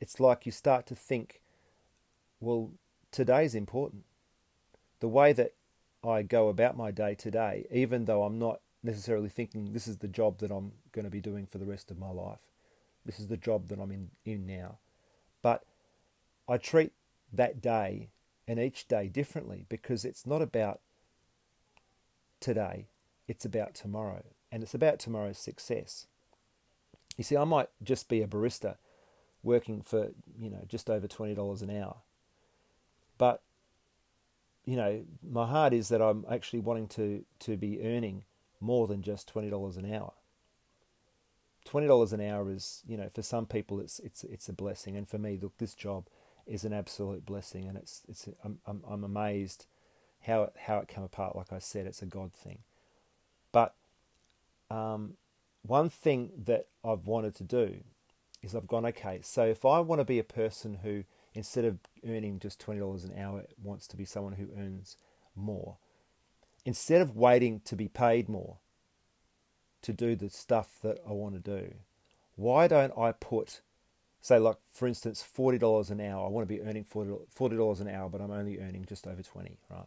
it's 0.00 0.18
like 0.18 0.46
you 0.46 0.52
start 0.52 0.86
to 0.86 0.94
think, 0.94 1.40
well, 2.40 2.70
today's 3.10 3.54
important. 3.54 4.04
The 5.00 5.08
way 5.08 5.32
that 5.34 5.52
I 6.02 6.22
go 6.22 6.48
about 6.48 6.76
my 6.76 6.90
day 6.90 7.14
today, 7.14 7.66
even 7.70 8.06
though 8.06 8.22
I'm 8.22 8.38
not 8.38 8.60
necessarily 8.82 9.28
thinking 9.28 9.72
this 9.72 9.86
is 9.86 9.98
the 9.98 10.08
job 10.08 10.38
that 10.38 10.50
I'm 10.50 10.72
going 10.92 11.04
to 11.04 11.10
be 11.10 11.20
doing 11.20 11.46
for 11.46 11.58
the 11.58 11.66
rest 11.66 11.90
of 11.90 11.98
my 11.98 12.10
life. 12.10 12.38
This 13.04 13.20
is 13.20 13.26
the 13.26 13.36
job 13.36 13.68
that 13.68 13.78
I'm 13.78 13.90
in, 13.92 14.10
in 14.24 14.46
now. 14.46 14.78
But 15.42 15.64
I 16.48 16.56
treat 16.56 16.92
that 17.32 17.60
day 17.60 18.08
and 18.48 18.60
each 18.60 18.88
day 18.88 19.08
differently 19.08 19.66
because 19.68 20.04
it's 20.04 20.26
not 20.26 20.42
about 20.42 20.80
today, 22.40 22.86
it's 23.26 23.44
about 23.44 23.74
tomorrow. 23.74 24.22
And 24.52 24.62
it's 24.62 24.74
about 24.74 24.98
tomorrow's 24.98 25.38
success. 25.38 26.06
You 27.16 27.24
see, 27.24 27.36
I 27.36 27.44
might 27.44 27.68
just 27.82 28.08
be 28.08 28.22
a 28.22 28.26
barista 28.26 28.76
working 29.42 29.82
for, 29.82 30.12
you 30.38 30.50
know, 30.50 30.64
just 30.68 30.88
over 30.88 31.08
$20 31.08 31.62
an 31.62 31.70
hour. 31.70 31.96
But, 33.18 33.42
you 34.64 34.76
know, 34.76 35.02
my 35.28 35.46
heart 35.46 35.72
is 35.72 35.88
that 35.88 36.00
I'm 36.00 36.24
actually 36.30 36.60
wanting 36.60 36.88
to, 36.88 37.24
to 37.40 37.56
be 37.56 37.82
earning 37.82 38.24
more 38.60 38.86
than 38.86 39.02
just 39.02 39.32
$20 39.32 39.76
an 39.76 39.92
hour. 39.92 40.12
$20 41.66 42.12
an 42.12 42.20
hour 42.20 42.50
is, 42.50 42.82
you 42.86 42.96
know, 42.96 43.08
for 43.08 43.22
some 43.22 43.44
people 43.44 43.80
it's 43.80 43.98
it's 43.98 44.22
it's 44.24 44.48
a 44.48 44.52
blessing 44.52 44.96
and 44.96 45.08
for 45.08 45.18
me 45.18 45.36
look 45.40 45.58
this 45.58 45.74
job 45.74 46.04
is 46.46 46.64
an 46.64 46.72
absolute 46.72 47.24
blessing 47.26 47.68
and 47.68 47.76
it's 47.76 48.02
it's 48.08 48.28
I'm 48.44 48.58
I'm, 48.66 48.82
I'm 48.88 49.04
amazed 49.04 49.66
how 50.22 50.44
it, 50.44 50.54
how 50.66 50.78
it 50.78 50.88
came 50.88 51.04
apart 51.04 51.36
like 51.36 51.52
I 51.52 51.58
said 51.58 51.86
it's 51.86 52.02
a 52.02 52.06
god 52.06 52.32
thing. 52.32 52.58
But 53.52 53.74
um, 54.70 55.14
one 55.62 55.88
thing 55.88 56.30
that 56.44 56.66
I've 56.84 57.06
wanted 57.06 57.34
to 57.36 57.44
do 57.44 57.78
is 58.42 58.54
I've 58.54 58.66
gone 58.66 58.86
okay, 58.86 59.20
so 59.22 59.44
if 59.44 59.64
I 59.64 59.80
want 59.80 60.00
to 60.00 60.04
be 60.04 60.18
a 60.18 60.24
person 60.24 60.78
who 60.82 61.04
instead 61.34 61.64
of 61.64 61.78
earning 62.06 62.38
just 62.38 62.64
$20 62.64 63.04
an 63.04 63.18
hour 63.18 63.44
wants 63.62 63.86
to 63.88 63.96
be 63.96 64.04
someone 64.04 64.34
who 64.34 64.48
earns 64.58 64.96
more 65.34 65.76
instead 66.66 67.00
of 67.00 67.16
waiting 67.16 67.60
to 67.64 67.76
be 67.76 67.88
paid 67.88 68.28
more 68.28 68.58
to 69.82 69.92
do 69.92 70.16
the 70.16 70.28
stuff 70.28 70.78
that 70.82 70.98
I 71.08 71.12
want 71.12 71.34
to 71.34 71.60
do, 71.60 71.74
why 72.34 72.66
don't 72.66 72.92
I 72.98 73.12
put, 73.12 73.60
say, 74.26 74.40
like 74.40 74.56
for 74.72 74.88
instance, 74.88 75.22
forty 75.22 75.56
dollars 75.56 75.90
an 75.90 76.00
hour? 76.00 76.26
I 76.26 76.28
want 76.28 76.48
to 76.48 76.54
be 76.54 76.60
earning 76.60 76.84
forty 76.84 77.56
dollars 77.56 77.80
an 77.80 77.88
hour, 77.88 78.08
but 78.08 78.20
I'm 78.20 78.32
only 78.32 78.58
earning 78.58 78.84
just 78.84 79.06
over 79.06 79.22
twenty, 79.22 79.58
right? 79.70 79.86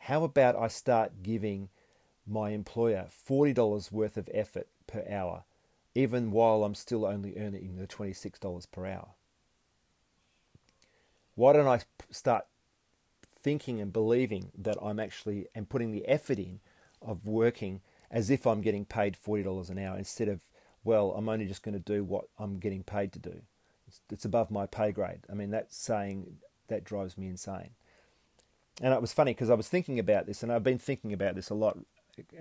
How 0.00 0.22
about 0.22 0.54
I 0.54 0.68
start 0.68 1.22
giving 1.22 1.68
my 2.24 2.50
employer 2.50 3.06
forty 3.10 3.52
dollars 3.52 3.90
worth 3.90 4.16
of 4.16 4.28
effort 4.32 4.68
per 4.86 5.04
hour, 5.10 5.42
even 5.96 6.30
while 6.30 6.62
I'm 6.62 6.76
still 6.76 7.04
only 7.04 7.36
earning 7.36 7.76
the 7.76 7.88
twenty 7.88 8.12
six 8.12 8.38
dollars 8.38 8.66
per 8.66 8.86
hour? 8.86 9.08
Why 11.34 11.52
don't 11.52 11.66
I 11.66 11.80
start 12.10 12.46
thinking 13.42 13.80
and 13.80 13.92
believing 13.92 14.52
that 14.56 14.76
I'm 14.80 15.00
actually 15.00 15.46
and 15.56 15.68
putting 15.68 15.90
the 15.90 16.06
effort 16.06 16.38
in 16.38 16.60
of 17.00 17.26
working 17.26 17.80
as 18.12 18.30
if 18.30 18.46
I'm 18.46 18.60
getting 18.60 18.84
paid 18.84 19.16
$40 19.16 19.70
an 19.70 19.78
hour 19.78 19.96
instead 19.96 20.28
of, 20.28 20.42
well, 20.84 21.14
I'm 21.16 21.28
only 21.28 21.46
just 21.46 21.62
going 21.62 21.72
to 21.72 21.80
do 21.80 22.04
what 22.04 22.26
I'm 22.38 22.58
getting 22.58 22.82
paid 22.84 23.10
to 23.14 23.18
do. 23.18 23.40
It's, 23.92 24.00
it's 24.10 24.24
above 24.24 24.50
my 24.50 24.64
pay 24.64 24.90
grade. 24.90 25.20
I 25.30 25.34
mean, 25.34 25.50
that's 25.50 25.76
saying 25.76 26.38
that 26.68 26.82
drives 26.82 27.18
me 27.18 27.26
insane. 27.26 27.70
And 28.80 28.94
it 28.94 29.02
was 29.02 29.12
funny 29.12 29.32
because 29.32 29.50
I 29.50 29.54
was 29.54 29.68
thinking 29.68 29.98
about 29.98 30.26
this, 30.26 30.42
and 30.42 30.50
I've 30.50 30.62
been 30.62 30.78
thinking 30.78 31.12
about 31.12 31.34
this 31.34 31.50
a 31.50 31.54
lot, 31.54 31.78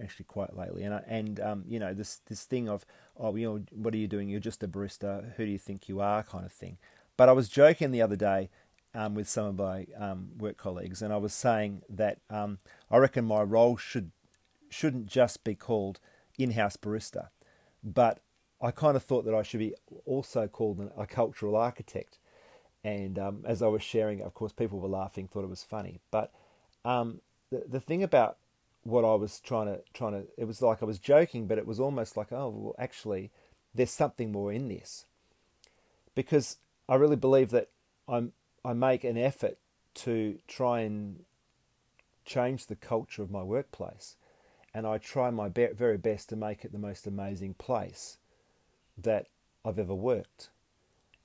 actually, 0.02 0.26
quite 0.26 0.56
lately. 0.56 0.84
And 0.84 0.94
I, 0.94 1.04
and 1.06 1.40
um, 1.42 1.64
you 1.68 1.78
know, 1.78 1.94
this 1.94 2.22
this 2.28 2.46
thing 2.46 2.70
of, 2.70 2.86
oh, 3.18 3.36
you 3.36 3.48
know, 3.48 3.64
what 3.74 3.94
are 3.94 3.98
you 3.98 4.08
doing? 4.08 4.30
You're 4.30 4.40
just 4.40 4.64
a 4.64 4.68
barista. 4.68 5.34
Who 5.36 5.46
do 5.46 5.52
you 5.52 5.58
think 5.58 5.90
you 5.90 6.00
are? 6.00 6.24
Kind 6.24 6.46
of 6.46 6.54
thing. 6.54 6.78
But 7.18 7.28
I 7.28 7.34
was 7.34 7.50
joking 7.50 7.92
the 7.92 8.02
other 8.02 8.16
day 8.16 8.50
um, 8.96 9.14
with 9.14 9.28
some 9.28 9.46
of 9.46 9.58
my 9.58 9.88
um, 9.98 10.30
work 10.38 10.56
colleagues, 10.56 11.02
and 11.02 11.12
I 11.12 11.18
was 11.18 11.34
saying 11.34 11.82
that 11.90 12.20
um, 12.30 12.60
I 12.90 12.98
reckon 12.98 13.26
my 13.26 13.42
role 13.42 13.76
should 13.76 14.12
shouldn't 14.70 15.08
just 15.08 15.44
be 15.44 15.54
called 15.54 16.00
in-house 16.40 16.78
barista, 16.78 17.28
but 17.84 18.22
I 18.62 18.72
kind 18.72 18.96
of 18.96 19.04
thought 19.04 19.26
that 19.26 19.34
I 19.36 19.44
should 19.44 19.60
be 19.60 19.74
also 20.06 20.48
called 20.48 20.92
a 20.98 21.08
cultural 21.08 21.56
architect. 21.56 22.20
And 22.84 23.20
um, 23.20 23.44
as 23.46 23.62
I 23.62 23.68
was 23.68 23.84
sharing 23.84 24.22
of 24.22 24.34
course, 24.34 24.52
people 24.54 24.80
were 24.80 24.88
laughing, 24.90 25.28
thought 25.28 25.44
it 25.44 25.50
was 25.50 25.64
funny. 25.64 26.00
But 26.12 26.32
um, 26.86 27.22
the 27.50 27.64
the 27.68 27.80
thing 27.80 28.04
about 28.04 28.38
what 28.84 29.06
I 29.06 29.14
was 29.16 29.40
trying 29.40 29.68
to 29.68 29.82
trying 29.94 30.14
to 30.14 30.28
it 30.38 30.46
was 30.46 30.62
like 30.62 30.82
I 30.82 30.86
was 30.86 31.00
joking, 31.00 31.48
but 31.48 31.58
it 31.58 31.68
was 31.68 31.80
almost 31.80 32.18
like 32.18 32.32
oh 32.32 32.50
well, 32.50 32.76
actually, 32.80 33.32
there's 33.74 33.92
something 33.92 34.32
more 34.32 34.52
in 34.52 34.68
this, 34.68 35.06
because 36.16 36.58
I 36.90 36.96
really 36.96 37.16
believe 37.16 37.52
that 37.52 37.70
I'm 38.08 38.34
I 38.66 38.74
make 38.74 39.04
an 39.04 39.18
effort 39.18 39.58
to 39.94 40.40
try 40.48 40.82
and 40.82 41.24
change 42.26 42.68
the 42.68 42.76
culture 42.76 43.24
of 43.24 43.32
my 43.32 43.44
workplace. 43.44 44.16
and 44.74 44.88
I 44.88 44.98
try 44.98 45.30
my 45.32 45.50
be- 45.50 45.68
very 45.68 45.98
best 45.98 46.30
to 46.30 46.36
make 46.36 46.64
it 46.64 46.72
the 46.72 46.78
most 46.78 47.06
amazing 47.08 47.56
place 47.56 48.18
that 48.98 49.28
I've 49.64 49.80
ever 49.80 49.96
worked. 49.96 50.50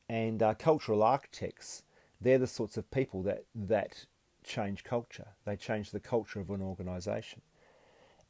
And 0.08 0.42
uh, 0.42 0.54
cultural 0.54 1.02
architects, 1.02 1.82
they're 2.20 2.38
the 2.38 2.46
sorts 2.46 2.76
of 2.76 2.90
people 2.90 3.22
that 3.22 3.44
that 3.54 4.06
change 4.44 4.84
culture. 4.84 5.28
They 5.44 5.56
change 5.56 5.90
the 5.90 6.00
culture 6.00 6.40
of 6.40 6.50
an 6.50 6.62
organisation. 6.62 7.42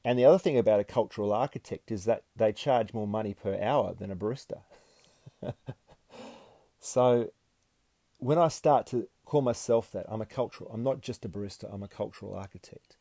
And 0.05 0.19
the 0.19 0.25
other 0.25 0.38
thing 0.38 0.57
about 0.57 0.81
a 0.81 0.85
cultural 0.85 1.33
architect 1.33 1.90
is 1.90 2.05
that 2.05 2.23
they 2.35 2.52
charge 2.52 2.95
more 2.95 3.09
money 3.09 3.35
per 3.35 3.61
hour 3.61 3.93
than 3.93 4.11
a 4.11 4.16
barista. 4.16 4.61
so 6.78 7.31
when 8.19 8.38
I 8.38 8.49
start 8.49 8.87
to 8.88 9.09
call 9.25 9.43
myself 9.43 9.90
that, 9.93 10.07
I'm 10.09 10.23
a 10.23 10.26
cultural, 10.26 10.71
I'm 10.73 10.83
not 10.83 11.00
just 11.00 11.25
a 11.25 11.28
barista, 11.28 11.73
I'm 11.73 11.83
a 11.83 11.88
cultural 11.88 12.35
architect. 12.35 12.97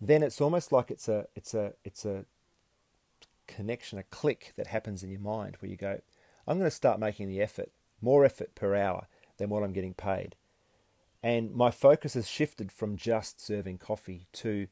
Then 0.00 0.22
it's 0.22 0.40
almost 0.40 0.72
like 0.72 0.90
it's 0.90 1.08
a 1.08 1.26
it's 1.34 1.54
a 1.54 1.72
it's 1.84 2.04
a 2.04 2.24
connection, 3.46 3.98
a 3.98 4.02
click 4.02 4.52
that 4.56 4.68
happens 4.68 5.02
in 5.02 5.10
your 5.10 5.20
mind 5.20 5.56
where 5.60 5.70
you 5.70 5.76
go, 5.76 6.00
I'm 6.46 6.58
going 6.58 6.70
to 6.70 6.74
start 6.74 7.00
making 7.00 7.28
the 7.28 7.40
effort, 7.40 7.70
more 8.00 8.24
effort 8.24 8.54
per 8.54 8.74
hour 8.74 9.08
than 9.38 9.48
what 9.50 9.62
I'm 9.62 9.72
getting 9.72 9.94
paid. 9.94 10.36
And 11.22 11.52
my 11.54 11.70
focus 11.70 12.14
has 12.14 12.28
shifted 12.28 12.70
from 12.70 12.96
just 12.96 13.40
serving 13.40 13.78
coffee 13.78 14.26
to 14.34 14.68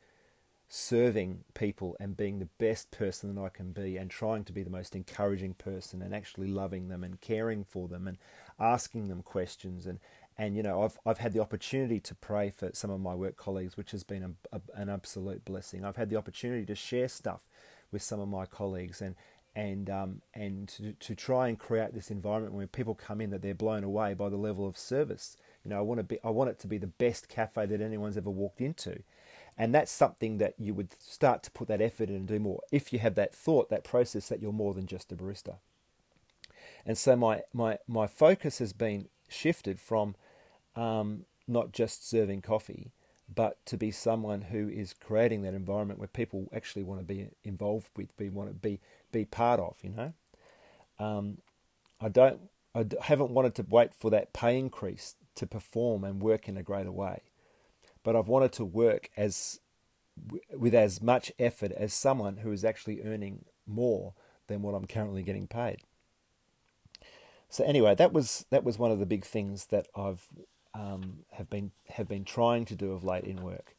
serving 0.68 1.44
people 1.54 1.96
and 2.00 2.16
being 2.16 2.38
the 2.38 2.48
best 2.58 2.90
person 2.90 3.34
that 3.34 3.40
I 3.40 3.48
can 3.48 3.72
be 3.72 3.96
and 3.96 4.10
trying 4.10 4.44
to 4.44 4.52
be 4.52 4.62
the 4.62 4.70
most 4.70 4.96
encouraging 4.96 5.54
person 5.54 6.02
and 6.02 6.14
actually 6.14 6.48
loving 6.48 6.88
them 6.88 7.04
and 7.04 7.20
caring 7.20 7.64
for 7.64 7.86
them 7.86 8.08
and 8.08 8.18
asking 8.58 9.08
them 9.08 9.22
questions 9.22 9.86
and 9.86 9.98
and 10.36 10.56
you 10.56 10.62
know 10.62 10.82
I've 10.82 10.98
I've 11.04 11.18
had 11.18 11.32
the 11.32 11.40
opportunity 11.40 12.00
to 12.00 12.14
pray 12.14 12.50
for 12.50 12.70
some 12.72 12.90
of 12.90 13.00
my 13.00 13.14
work 13.14 13.36
colleagues 13.36 13.76
which 13.76 13.90
has 13.92 14.02
been 14.04 14.22
a, 14.22 14.56
a, 14.56 14.60
an 14.74 14.88
absolute 14.88 15.44
blessing. 15.44 15.84
I've 15.84 15.96
had 15.96 16.08
the 16.08 16.16
opportunity 16.16 16.64
to 16.66 16.74
share 16.74 17.08
stuff 17.08 17.42
with 17.94 18.02
some 18.02 18.20
of 18.20 18.28
my 18.28 18.44
colleagues 18.44 19.00
and 19.00 19.14
and 19.56 19.88
um, 19.88 20.20
and 20.34 20.68
to, 20.68 20.92
to 20.94 21.14
try 21.14 21.48
and 21.48 21.58
create 21.58 21.94
this 21.94 22.10
environment 22.10 22.54
where 22.54 22.66
people 22.66 22.94
come 22.94 23.20
in 23.20 23.30
that 23.30 23.40
they're 23.40 23.54
blown 23.54 23.84
away 23.84 24.12
by 24.12 24.28
the 24.28 24.36
level 24.36 24.66
of 24.66 24.76
service. 24.76 25.36
You 25.64 25.70
know, 25.70 25.78
I 25.78 25.82
want 25.82 26.00
to 26.00 26.04
be 26.04 26.18
I 26.24 26.30
want 26.30 26.50
it 26.50 26.58
to 26.58 26.66
be 26.66 26.76
the 26.76 26.88
best 26.88 27.28
cafe 27.28 27.64
that 27.64 27.80
anyone's 27.80 28.18
ever 28.18 28.28
walked 28.30 28.60
into. 28.60 29.02
And 29.56 29.72
that's 29.72 29.92
something 29.92 30.38
that 30.38 30.54
you 30.58 30.74
would 30.74 30.92
start 31.00 31.44
to 31.44 31.50
put 31.52 31.68
that 31.68 31.80
effort 31.80 32.08
in 32.08 32.16
and 32.16 32.26
do 32.26 32.40
more 32.40 32.60
if 32.72 32.92
you 32.92 32.98
have 32.98 33.14
that 33.14 33.32
thought, 33.32 33.70
that 33.70 33.84
process 33.84 34.28
that 34.28 34.42
you're 34.42 34.52
more 34.52 34.74
than 34.74 34.86
just 34.86 35.12
a 35.12 35.14
barista. 35.14 35.54
And 36.84 36.98
so 36.98 37.14
my 37.14 37.42
my 37.52 37.78
my 37.86 38.08
focus 38.08 38.58
has 38.58 38.72
been 38.72 39.08
shifted 39.28 39.80
from 39.80 40.16
um, 40.74 41.26
not 41.46 41.70
just 41.70 42.08
serving 42.08 42.42
coffee 42.42 42.90
but 43.32 43.64
to 43.66 43.76
be 43.76 43.90
someone 43.90 44.42
who 44.42 44.68
is 44.68 44.94
creating 44.94 45.42
that 45.42 45.54
environment 45.54 45.98
where 45.98 46.08
people 46.08 46.48
actually 46.54 46.82
want 46.82 47.00
to 47.00 47.06
be 47.06 47.28
involved 47.42 47.88
with, 47.96 48.16
be 48.16 48.28
want 48.28 48.50
to 48.50 48.54
be 48.54 48.80
be 49.12 49.24
part 49.24 49.60
of. 49.60 49.76
You 49.82 49.90
know, 49.90 50.12
um, 50.98 51.38
I 52.00 52.08
don't, 52.08 52.40
I 52.74 52.84
haven't 53.02 53.30
wanted 53.30 53.54
to 53.56 53.66
wait 53.68 53.94
for 53.94 54.10
that 54.10 54.32
pay 54.32 54.58
increase 54.58 55.16
to 55.36 55.46
perform 55.46 56.04
and 56.04 56.22
work 56.22 56.48
in 56.48 56.56
a 56.56 56.62
greater 56.62 56.92
way, 56.92 57.22
but 58.02 58.14
I've 58.14 58.28
wanted 58.28 58.52
to 58.52 58.64
work 58.64 59.10
as 59.16 59.60
with 60.52 60.74
as 60.74 61.02
much 61.02 61.32
effort 61.38 61.72
as 61.72 61.92
someone 61.92 62.38
who 62.38 62.52
is 62.52 62.64
actually 62.64 63.02
earning 63.02 63.44
more 63.66 64.14
than 64.46 64.62
what 64.62 64.74
I'm 64.74 64.86
currently 64.86 65.22
getting 65.22 65.46
paid. 65.46 65.78
So 67.48 67.64
anyway, 67.64 67.94
that 67.94 68.12
was 68.12 68.46
that 68.50 68.64
was 68.64 68.78
one 68.78 68.90
of 68.90 68.98
the 68.98 69.06
big 69.06 69.24
things 69.24 69.66
that 69.66 69.88
I've 69.94 70.26
um, 70.74 71.20
have 71.32 71.48
been 71.48 71.72
have 71.90 72.08
been 72.08 72.24
trying 72.24 72.64
to 72.66 72.74
do 72.74 72.92
of 72.92 73.04
late 73.04 73.24
in 73.24 73.42
work, 73.42 73.76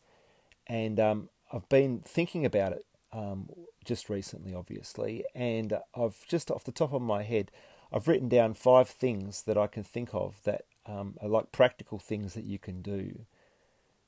and 0.68 1.00
um, 1.00 1.30
I've 1.52 1.68
been 1.70 2.02
thinking 2.06 2.46
about 2.46 2.74
it 2.74 2.86
um, 3.12 3.50
just 3.84 4.10
recently, 4.10 4.54
obviously, 4.54 5.24
and 5.34 5.80
I've 5.96 6.26
just 6.28 6.52
off 6.52 6.64
the 6.64 6.72
top 6.72 6.94
of 6.94 7.02
my 7.02 7.24
head, 7.24 7.52
I've 7.92 8.08
written 8.08 8.30
down 8.30 8.54
five 8.54 8.90
things 8.90 9.44
that 9.44 9.58
I 9.58 9.68
can 9.68 9.84
think 9.84 10.10
of 10.14 10.42
that 10.44 10.66
um, 10.86 11.16
are 11.22 11.30
like 11.30 11.52
practical 11.52 12.00
things 12.00 12.34
that 12.34 12.46
you 12.46 12.60
can 12.60 12.82
do 12.82 13.26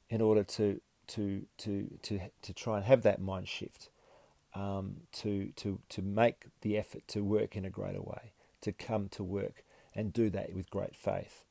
in 0.09 0.21
order 0.21 0.43
to 0.43 0.81
to 1.07 1.45
to 1.57 1.97
to 2.01 2.19
to 2.41 2.53
try 2.53 2.77
and 2.77 2.85
have 2.85 3.03
that 3.03 3.21
mind 3.21 3.47
shift, 3.47 3.89
um, 4.55 5.01
to 5.13 5.51
to 5.55 5.79
to 5.89 6.01
make 6.01 6.45
the 6.61 6.77
effort 6.77 7.07
to 7.09 7.23
work 7.23 7.55
in 7.55 7.65
a 7.65 7.69
greater 7.69 8.01
way, 8.01 8.33
to 8.61 8.71
come 8.71 9.07
to 9.09 9.23
work 9.23 9.63
and 9.95 10.13
do 10.13 10.29
that 10.29 10.53
with 10.53 10.69
great 10.69 10.95
faith. 10.95 11.43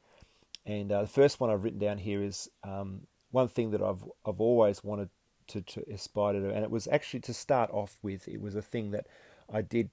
And 0.67 0.91
uh, 0.91 1.03
the 1.03 1.09
first 1.09 1.39
one 1.39 1.49
I've 1.49 1.63
written 1.65 1.79
down 1.79 1.99
here 1.99 2.23
is 2.23 2.51
um, 2.65 3.03
one 3.31 3.49
thing 3.49 3.71
that 3.71 3.81
I've 3.81 4.05
I've 4.27 4.41
always 4.41 4.83
wanted 4.83 5.11
to, 5.49 5.61
to 5.61 5.85
aspire 5.93 6.33
to 6.33 6.51
and 6.51 6.65
it 6.65 6.71
was 6.71 6.89
actually 6.89 7.21
to 7.21 7.35
start 7.35 7.71
off 7.71 7.99
with. 8.03 8.27
It 8.27 8.41
was 8.41 8.57
a 8.57 8.63
thing 8.63 8.91
that 8.91 9.07
I 9.53 9.63
did 9.63 9.91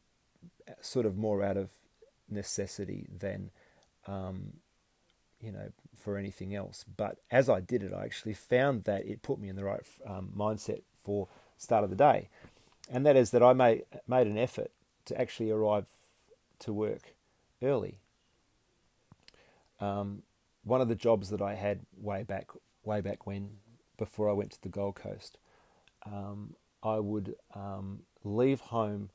sort 0.82 1.06
of 1.06 1.16
more 1.16 1.44
out 1.44 1.58
of 1.58 1.70
necessity 2.30 3.08
than 3.16 3.52
um, 4.08 4.54
you 5.40 5.52
know 5.52 5.72
for 5.96 6.18
anything 6.18 6.56
else. 6.56 6.86
But 6.98 7.18
as 7.30 7.50
I 7.50 7.60
did 7.60 7.84
it, 7.84 7.94
I 7.94 8.06
actually 8.06 8.34
found 8.34 8.86
that 8.86 9.06
it 9.06 9.22
put 9.22 9.40
me 9.40 9.50
in 9.50 9.56
the 9.56 9.64
right 9.64 9.84
um, 10.08 10.32
mindset 10.36 10.82
for 11.04 11.28
start 11.58 11.84
of 11.84 11.92
the 11.92 11.96
day, 11.96 12.30
and 12.90 13.06
that 13.06 13.16
is 13.16 13.30
that 13.32 13.44
I 13.44 13.54
made 13.54 13.84
made 14.08 14.26
an 14.26 14.40
effort 14.40 14.72
to 15.06 15.20
actually 15.20 15.52
arrive 15.52 15.86
to 16.60 16.74
work 16.74 17.14
early. 17.62 18.00
Um, 19.80 20.24
one 20.64 20.82
of 20.82 20.88
the 20.88 20.96
jobs 20.96 21.30
that 21.30 21.42
I 21.42 21.56
had 21.56 21.82
way 21.98 22.24
back, 22.24 22.50
way 22.84 23.02
back 23.02 23.26
when, 23.26 23.58
before 23.98 24.30
I 24.30 24.34
went 24.34 24.52
to 24.52 24.62
the 24.62 24.70
Gold 24.70 24.96
Coast, 24.96 25.38
um, 26.06 26.56
I 26.82 27.00
would 27.00 27.36
um, 27.54 28.02
leave 28.24 28.60
home 28.60 29.10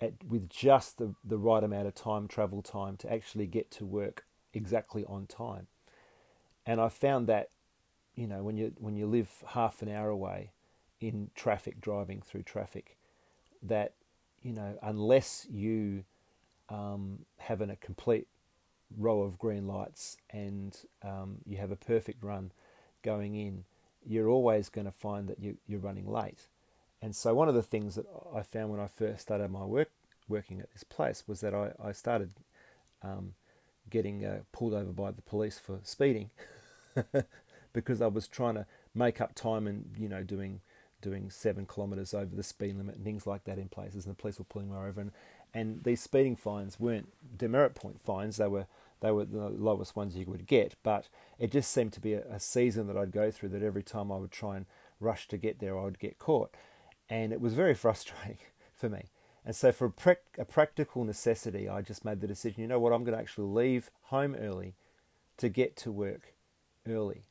at, 0.00 0.12
with 0.28 0.48
just 0.48 0.98
the, 0.98 1.14
the 1.24 1.38
right 1.38 1.62
amount 1.62 1.86
of 1.86 1.94
time, 1.94 2.28
travel 2.28 2.62
time, 2.62 2.96
to 2.98 3.12
actually 3.12 3.46
get 3.46 3.70
to 3.72 3.84
work 3.84 4.24
exactly 4.52 5.04
on 5.04 5.26
time. 5.26 5.66
And 6.64 6.80
I 6.80 6.88
found 6.88 7.26
that, 7.28 7.50
you 8.14 8.26
know, 8.26 8.42
when 8.42 8.56
you 8.56 8.72
when 8.78 8.96
you 8.96 9.06
live 9.06 9.30
half 9.48 9.82
an 9.82 9.88
hour 9.88 10.08
away 10.08 10.50
in 11.00 11.30
traffic, 11.34 11.80
driving 11.80 12.22
through 12.22 12.42
traffic, 12.42 12.96
that 13.62 13.92
you 14.42 14.52
know, 14.52 14.78
unless 14.82 15.46
you 15.50 16.04
um, 16.68 17.20
have 17.38 17.60
an, 17.60 17.70
a 17.70 17.76
complete 17.76 18.26
row 18.96 19.22
of 19.22 19.38
green 19.38 19.66
lights 19.66 20.16
and 20.30 20.78
um, 21.02 21.38
you 21.46 21.56
have 21.56 21.70
a 21.70 21.76
perfect 21.76 22.22
run 22.22 22.52
going 23.02 23.34
in, 23.34 23.64
you're 24.04 24.28
always 24.28 24.68
going 24.68 24.86
to 24.86 24.92
find 24.92 25.28
that 25.28 25.40
you, 25.40 25.56
you're 25.66 25.80
running 25.80 26.10
late. 26.10 26.48
And 27.02 27.14
so 27.14 27.34
one 27.34 27.48
of 27.48 27.54
the 27.54 27.62
things 27.62 27.94
that 27.96 28.06
I 28.34 28.42
found 28.42 28.70
when 28.70 28.80
I 28.80 28.86
first 28.86 29.22
started 29.22 29.50
my 29.50 29.64
work 29.64 29.90
working 30.28 30.60
at 30.60 30.72
this 30.72 30.84
place 30.84 31.24
was 31.26 31.40
that 31.40 31.54
I, 31.54 31.72
I 31.82 31.92
started 31.92 32.32
um, 33.02 33.34
getting 33.90 34.24
uh, 34.24 34.40
pulled 34.52 34.74
over 34.74 34.92
by 34.92 35.10
the 35.10 35.22
police 35.22 35.58
for 35.58 35.80
speeding 35.82 36.30
because 37.72 38.00
I 38.00 38.06
was 38.06 38.26
trying 38.26 38.54
to 38.54 38.66
make 38.94 39.20
up 39.20 39.34
time 39.34 39.66
and 39.66 39.90
you 39.98 40.08
know 40.08 40.22
doing 40.22 40.60
doing 41.00 41.30
seven 41.30 41.66
kilometres 41.66 42.14
over 42.14 42.34
the 42.34 42.42
speed 42.42 42.76
limit 42.76 42.96
and 42.96 43.04
things 43.04 43.26
like 43.26 43.44
that 43.44 43.58
in 43.58 43.68
places, 43.68 44.06
and 44.06 44.14
the 44.14 44.20
police 44.20 44.38
were 44.38 44.44
pulling 44.44 44.70
me 44.70 44.76
over. 44.76 45.00
And, 45.00 45.12
and 45.54 45.84
these 45.84 46.00
speeding 46.00 46.36
fines 46.36 46.80
weren't 46.80 47.12
demerit 47.36 47.74
point 47.74 48.00
fines; 48.00 48.36
they 48.36 48.48
were 48.48 48.66
they 49.00 49.10
were 49.10 49.24
the 49.24 49.48
lowest 49.48 49.94
ones 49.94 50.16
you 50.16 50.26
would 50.26 50.46
get. 50.46 50.74
But 50.82 51.08
it 51.38 51.52
just 51.52 51.70
seemed 51.70 51.92
to 51.94 52.00
be 52.00 52.14
a, 52.14 52.22
a 52.30 52.40
season 52.40 52.86
that 52.86 52.96
I'd 52.96 53.12
go 53.12 53.30
through 53.30 53.50
that 53.50 53.62
every 53.62 53.82
time 53.82 54.10
I 54.10 54.16
would 54.16 54.30
try 54.30 54.56
and 54.56 54.66
rush 55.00 55.28
to 55.28 55.36
get 55.36 55.58
there, 55.58 55.78
I 55.78 55.84
would 55.84 55.98
get 55.98 56.18
caught, 56.18 56.54
and 57.08 57.32
it 57.32 57.40
was 57.40 57.54
very 57.54 57.74
frustrating 57.84 58.38
for 58.74 58.88
me. 58.88 59.04
And 59.44 59.54
so, 59.54 59.70
for 59.70 59.92
a, 60.04 60.16
a 60.38 60.44
practical 60.44 61.04
necessity, 61.04 61.68
I 61.68 61.80
just 61.80 62.04
made 62.04 62.20
the 62.20 62.26
decision. 62.26 62.62
You 62.62 62.68
know 62.68 62.80
what? 62.80 62.92
I'm 62.92 63.04
going 63.04 63.16
to 63.16 63.22
actually 63.22 63.46
leave 63.46 63.90
home 64.04 64.34
early 64.34 64.74
to 65.36 65.48
get 65.48 65.76
to 65.76 65.92
work 65.92 66.34
early. 66.88 67.22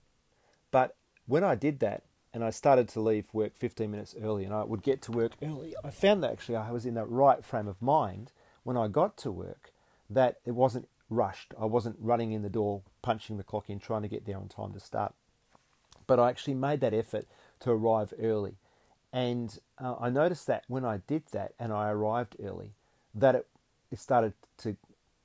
But 0.72 0.96
when 1.26 1.44
I 1.44 1.56
did 1.56 1.80
that, 1.80 2.04
and 2.36 2.44
I 2.44 2.50
started 2.50 2.90
to 2.90 3.00
leave 3.00 3.28
work 3.32 3.56
15 3.56 3.90
minutes 3.90 4.14
early 4.22 4.44
and 4.44 4.54
I 4.54 4.66
would 4.66 4.84
get 4.84 5.02
to 5.04 5.12
work 5.14 5.32
early. 5.42 5.74
I 5.86 5.90
found 5.90 6.22
that 6.22 6.34
actually 6.34 6.58
I 6.58 6.70
was 6.70 6.86
in 6.86 6.94
that 6.96 7.10
right 7.10 7.44
frame 7.46 7.66
of 7.66 7.82
mind 7.82 8.34
when 8.64 8.76
I 8.76 8.90
got 8.90 9.16
to 9.20 9.32
work 9.32 9.72
that 10.10 10.40
it 10.46 10.52
wasn't 10.52 10.90
rushed. 11.10 11.54
I 11.58 11.64
wasn't 11.64 11.96
running 11.98 12.34
in 12.34 12.42
the 12.42 12.50
door, 12.50 12.82
punching 13.02 13.38
the 13.38 13.44
clock 13.44 13.70
in, 13.70 13.80
trying 13.80 14.02
to 14.02 14.10
get 14.10 14.26
there 14.26 14.36
on 14.36 14.50
time 14.50 14.74
to 14.74 14.82
start. 14.82 15.14
But 16.08 16.20
I 16.20 16.30
actually 16.30 16.56
made 16.56 16.82
that 16.82 16.94
effort 16.94 17.26
to 17.62 17.72
arrive 17.72 18.14
early. 18.22 18.56
And 19.14 19.58
uh, 19.82 19.96
I 19.98 20.10
noticed 20.10 20.46
that 20.48 20.66
when 20.68 20.84
I 20.84 20.98
did 21.08 21.24
that 21.32 21.54
and 21.58 21.72
I 21.72 21.90
arrived 21.90 22.36
early, 22.44 22.74
that 23.14 23.36
it, 23.36 23.48
it 23.94 24.00
started 24.00 24.34
to, 24.58 24.76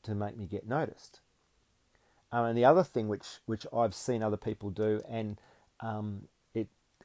to 0.04 0.14
make 0.14 0.36
me 0.36 0.46
get 0.46 0.68
noticed. 0.68 1.18
Um, 2.30 2.44
and 2.44 2.56
the 2.56 2.66
other 2.66 2.84
thing 2.84 3.08
which, 3.08 3.40
which 3.46 3.66
I've 3.76 3.96
seen 3.96 4.22
other 4.22 4.36
people 4.36 4.70
do, 4.70 5.00
and 5.08 5.40
um, 5.80 6.28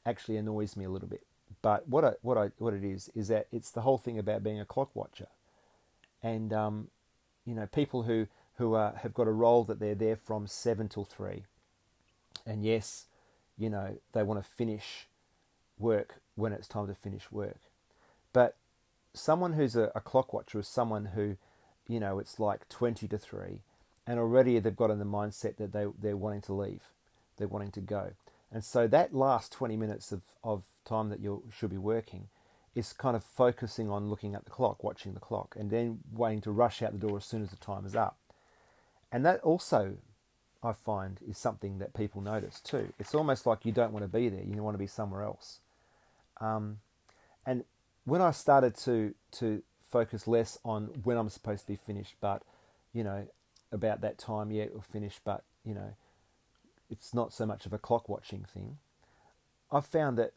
actually 0.06 0.38
annoys 0.38 0.76
me 0.78 0.86
a 0.86 0.90
little 0.90 1.08
bit. 1.08 1.24
But 1.62 1.88
what 1.88 2.06
I, 2.06 2.14
what 2.22 2.38
I 2.38 2.52
what 2.58 2.74
it 2.74 2.84
is 2.84 3.10
is 3.16 3.28
that 3.30 3.48
it's 3.52 3.72
the 3.72 3.82
whole 3.82 3.98
thing 3.98 4.20
about 4.20 4.44
being 4.44 4.60
a 4.60 4.66
clock 4.66 4.96
watcher, 4.96 5.28
and 6.22 6.54
um, 6.54 6.88
you 7.46 7.56
know 7.56 7.68
people 7.68 8.04
who 8.04 8.28
who 8.58 8.74
are, 8.74 8.94
have 9.02 9.14
got 9.14 9.28
a 9.28 9.32
role 9.32 9.64
that 9.66 9.80
they're 9.80 9.96
there 9.96 10.16
from 10.16 10.48
seven 10.48 10.88
till 10.88 11.06
three, 11.06 11.44
and 12.46 12.64
yes, 12.64 13.06
you 13.58 13.70
know 13.70 13.98
they 14.14 14.24
want 14.24 14.44
to 14.44 14.50
finish 14.50 15.08
work 15.78 16.22
when 16.36 16.52
it's 16.54 16.68
time 16.68 16.88
to 16.88 16.96
finish 16.96 17.32
work, 17.32 17.60
But 18.34 18.56
someone 19.14 19.54
who's 19.54 19.76
a, 19.76 19.92
a 19.96 20.02
clock 20.02 20.34
watcher 20.34 20.60
is 20.60 20.68
someone 20.68 21.06
who, 21.06 21.38
you 21.88 22.00
know, 22.00 22.20
it's 22.20 22.40
like 22.40 22.68
20 22.70 23.08
to 23.08 23.18
3, 23.18 23.62
and 24.06 24.20
already 24.20 24.60
they've 24.60 24.76
got 24.76 24.92
in 24.92 25.00
the 25.00 25.06
mindset 25.06 25.56
that 25.58 25.72
they, 25.72 25.86
they're 25.98 26.18
wanting 26.18 26.42
to 26.42 26.54
leave, 26.54 26.84
they're 27.38 27.48
wanting 27.48 27.72
to 27.72 27.82
go. 27.82 28.12
And 28.52 28.64
so 28.64 28.88
that 28.88 29.14
last 29.14 29.52
20 29.52 29.76
minutes 29.76 30.12
of, 30.12 30.22
of 30.44 30.64
time 30.86 31.10
that 31.10 31.20
you 31.20 31.44
should 31.56 31.70
be 31.70 31.78
working 31.78 32.28
is 32.76 32.94
kind 32.94 33.16
of 33.16 33.24
focusing 33.24 33.90
on 33.90 34.10
looking 34.10 34.36
at 34.36 34.44
the 34.46 34.52
clock, 34.52 34.84
watching 34.84 35.14
the 35.14 35.20
clock, 35.20 35.56
and 35.58 35.72
then 35.72 36.00
waiting 36.14 36.42
to 36.42 36.52
rush 36.52 36.82
out 36.82 36.92
the 36.92 37.08
door 37.08 37.18
as 37.18 37.26
soon 37.26 37.42
as 37.42 37.50
the 37.50 37.56
time 37.56 37.86
is 37.86 37.96
up. 37.96 38.18
And 39.12 39.26
that 39.26 39.40
also, 39.42 39.98
I 40.62 40.74
find, 40.74 41.20
is 41.28 41.38
something 41.38 41.80
that 41.80 41.94
people 41.94 42.22
notice 42.22 42.60
too. 42.60 42.94
It's 43.00 43.16
almost 43.16 43.46
like 43.46 43.66
you 43.66 43.72
don't 43.72 43.94
want 43.94 44.04
to 44.04 44.10
be 44.10 44.28
there, 44.30 44.44
you 44.44 44.62
want 44.62 44.76
to 44.76 44.80
be 44.80 44.88
somewhere 44.88 45.24
else. 45.24 45.60
Um, 46.42 46.80
and 47.46 47.64
when 48.04 48.22
I 48.22 48.32
started 48.32 48.76
to 48.78 49.14
to 49.34 49.64
focus 49.90 50.28
less 50.28 50.58
on 50.66 50.90
when 51.04 51.18
I'm 51.18 51.30
supposed 51.30 51.62
to 51.62 51.68
be 51.68 51.78
finished, 51.78 52.16
but 52.20 52.42
you 52.94 53.04
know, 53.04 53.28
about 53.72 54.02
that 54.02 54.18
time, 54.18 54.52
yeah, 54.52 54.66
we'll 54.72 54.82
finish, 54.82 55.20
but 55.24 55.44
you 55.64 55.74
know, 55.74 55.96
it's 56.90 57.14
not 57.14 57.34
so 57.34 57.46
much 57.46 57.66
of 57.66 57.74
a 57.74 57.78
clock 57.78 58.08
watching 58.10 58.46
thing. 58.46 58.78
I've 59.72 59.86
found 59.86 60.18
that 60.18 60.34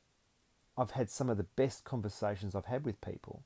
I've 0.77 0.93
had 0.93 1.11
some 1.11 1.29
of 1.29 1.37
the 1.37 1.43
best 1.45 1.85
conversations 1.85 2.55
I've 2.55 2.67
had 2.67 2.85
with 2.85 3.01
people. 3.01 3.43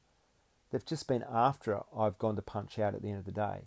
They've 0.71 0.85
just 0.85 1.09
been 1.09 1.25
after 1.31 1.81
I've 1.97 2.19
gone 2.19 2.37
to 2.37 2.43
punch 2.43 2.79
out 2.79 2.95
at 2.95 3.03
the 3.03 3.09
end 3.09 3.19
of 3.19 3.25
the 3.25 3.33
day 3.33 3.67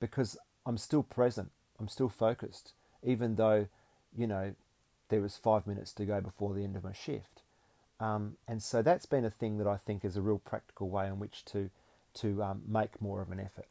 because 0.00 0.36
I'm 0.64 0.78
still 0.78 1.02
present, 1.02 1.50
I'm 1.78 1.88
still 1.88 2.08
focused, 2.08 2.72
even 3.02 3.34
though, 3.36 3.68
you 4.16 4.26
know, 4.26 4.54
there 5.08 5.20
was 5.20 5.36
five 5.36 5.66
minutes 5.66 5.92
to 5.94 6.04
go 6.04 6.20
before 6.20 6.54
the 6.54 6.64
end 6.64 6.76
of 6.76 6.84
my 6.84 6.92
shift. 6.92 7.42
Um, 8.00 8.36
and 8.46 8.62
so 8.62 8.82
that's 8.82 9.06
been 9.06 9.24
a 9.24 9.30
thing 9.30 9.58
that 9.58 9.66
I 9.66 9.76
think 9.76 10.04
is 10.04 10.16
a 10.16 10.22
real 10.22 10.38
practical 10.38 10.88
way 10.88 11.06
in 11.06 11.18
which 11.18 11.44
to 11.46 11.70
to 12.14 12.42
um, 12.42 12.62
make 12.66 13.00
more 13.00 13.20
of 13.20 13.30
an 13.30 13.38
effort. 13.38 13.66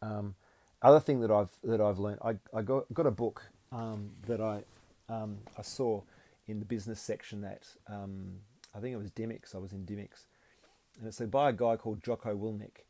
Um, 0.00 0.34
other 0.80 1.00
thing 1.00 1.20
that 1.20 1.30
I've 1.30 1.50
that 1.62 1.80
I've 1.80 1.98
learned, 1.98 2.20
I, 2.24 2.36
I 2.56 2.62
got, 2.62 2.92
got 2.92 3.06
a 3.06 3.10
book 3.10 3.50
um, 3.72 4.10
that 4.26 4.40
I 4.40 4.62
um, 5.08 5.38
I 5.56 5.62
saw 5.62 6.02
in 6.46 6.58
the 6.58 6.64
business 6.64 7.00
section 7.00 7.40
that 7.42 7.62
um, 7.86 8.40
I 8.74 8.80
think 8.80 8.94
it 8.94 8.98
was 8.98 9.10
Dymocks. 9.10 9.54
I 9.54 9.58
was 9.58 9.72
in 9.72 9.84
Dymocks, 9.84 10.24
and 10.98 11.06
it's 11.06 11.20
by 11.20 11.50
a 11.50 11.52
guy 11.52 11.76
called 11.76 12.02
Jocko 12.02 12.36
Willink, 12.36 12.84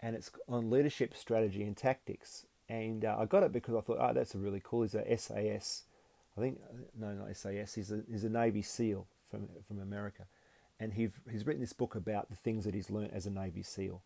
and 0.00 0.14
it's 0.14 0.30
on 0.48 0.70
leadership 0.70 1.14
strategy 1.14 1.62
and 1.62 1.76
tactics. 1.76 2.46
And 2.68 3.04
uh, 3.04 3.16
I 3.18 3.26
got 3.26 3.42
it 3.42 3.52
because 3.52 3.74
I 3.74 3.80
thought, 3.80 3.98
oh, 4.00 4.14
that's 4.14 4.34
a 4.34 4.38
really 4.38 4.60
cool. 4.62 4.82
He's 4.82 4.94
a 4.94 5.18
SAS, 5.18 5.82
I 6.36 6.40
think 6.40 6.60
no, 6.98 7.12
not 7.12 7.36
SAS. 7.36 7.74
He's 7.74 7.92
a 7.92 8.02
he's 8.10 8.24
a 8.24 8.28
Navy 8.28 8.62
SEAL 8.62 9.06
from 9.30 9.48
from 9.66 9.80
America, 9.80 10.26
and 10.80 10.94
he 10.94 11.08
he's 11.30 11.46
written 11.46 11.60
this 11.60 11.72
book 11.72 11.94
about 11.94 12.30
the 12.30 12.36
things 12.36 12.64
that 12.64 12.74
he's 12.74 12.90
learned 12.90 13.12
as 13.12 13.26
a 13.26 13.30
Navy 13.30 13.62
SEAL, 13.62 14.02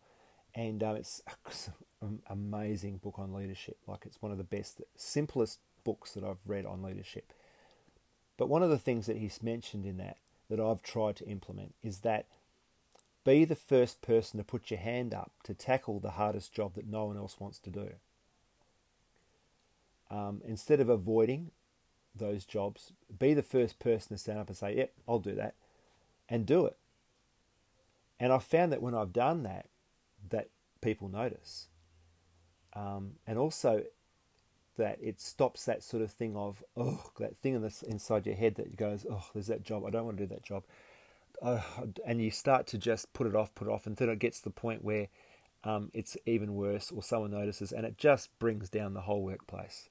and 0.53 0.83
um, 0.83 0.95
it's 0.95 1.21
an 2.01 2.21
amazing 2.29 2.97
book 2.97 3.15
on 3.17 3.33
leadership. 3.33 3.77
Like 3.87 4.05
it's 4.05 4.21
one 4.21 4.31
of 4.31 4.37
the 4.37 4.43
best, 4.43 4.81
simplest 4.95 5.59
books 5.83 6.13
that 6.13 6.23
I've 6.23 6.47
read 6.47 6.65
on 6.65 6.83
leadership. 6.83 7.33
But 8.37 8.49
one 8.49 8.63
of 8.63 8.69
the 8.69 8.77
things 8.77 9.05
that 9.07 9.17
he's 9.17 9.43
mentioned 9.43 9.85
in 9.85 9.97
that 9.97 10.17
that 10.49 10.59
I've 10.59 10.81
tried 10.81 11.15
to 11.17 11.27
implement 11.27 11.75
is 11.83 11.99
that 11.99 12.25
be 13.23 13.45
the 13.45 13.55
first 13.55 14.01
person 14.01 14.37
to 14.37 14.43
put 14.43 14.71
your 14.71 14.79
hand 14.79 15.13
up 15.13 15.31
to 15.43 15.53
tackle 15.53 15.99
the 15.99 16.11
hardest 16.11 16.53
job 16.53 16.73
that 16.75 16.87
no 16.87 17.05
one 17.05 17.17
else 17.17 17.39
wants 17.39 17.59
to 17.59 17.69
do. 17.69 17.89
Um, 20.09 20.41
instead 20.43 20.79
of 20.79 20.89
avoiding 20.89 21.51
those 22.15 22.45
jobs, 22.45 22.93
be 23.19 23.33
the 23.33 23.43
first 23.43 23.77
person 23.77 24.15
to 24.15 24.17
stand 24.17 24.39
up 24.39 24.47
and 24.47 24.57
say, 24.57 24.75
Yep, 24.75 24.93
I'll 25.07 25.19
do 25.19 25.35
that, 25.35 25.55
and 26.27 26.45
do 26.45 26.65
it. 26.65 26.77
And 28.19 28.33
I've 28.33 28.43
found 28.43 28.71
that 28.71 28.81
when 28.81 28.95
I've 28.95 29.13
done 29.13 29.43
that, 29.43 29.67
that 30.29 30.49
people 30.81 31.07
notice. 31.07 31.67
Um, 32.73 33.13
and 33.27 33.37
also 33.37 33.83
that 34.79 34.97
it 35.01 35.21
stops 35.21 35.65
that 35.65 35.83
sort 35.83 36.01
of 36.01 36.11
thing 36.11 36.35
of, 36.35 36.63
oh, 36.75 37.11
that 37.19 37.37
thing 37.37 37.53
in 37.53 37.61
this, 37.61 37.83
inside 37.83 38.25
your 38.25 38.35
head 38.35 38.55
that 38.55 38.75
goes, 38.75 39.05
oh, 39.09 39.25
there's 39.33 39.47
that 39.47 39.63
job, 39.63 39.85
I 39.85 39.89
don't 39.89 40.05
want 40.05 40.17
to 40.17 40.25
do 40.25 40.33
that 40.33 40.43
job. 40.43 40.63
Uh, 41.41 41.61
and 42.05 42.21
you 42.21 42.31
start 42.31 42.65
to 42.67 42.77
just 42.77 43.13
put 43.13 43.27
it 43.27 43.35
off, 43.35 43.53
put 43.55 43.67
it 43.67 43.71
off, 43.71 43.85
until 43.85 44.09
it 44.09 44.19
gets 44.19 44.39
to 44.39 44.45
the 44.45 44.49
point 44.49 44.83
where 44.83 45.07
um, 45.63 45.91
it's 45.93 46.17
even 46.25 46.55
worse 46.55 46.91
or 46.91 47.03
someone 47.03 47.31
notices, 47.31 47.71
and 47.71 47.85
it 47.85 47.97
just 47.97 48.37
brings 48.39 48.69
down 48.69 48.93
the 48.93 49.01
whole 49.01 49.21
workplace. 49.21 49.89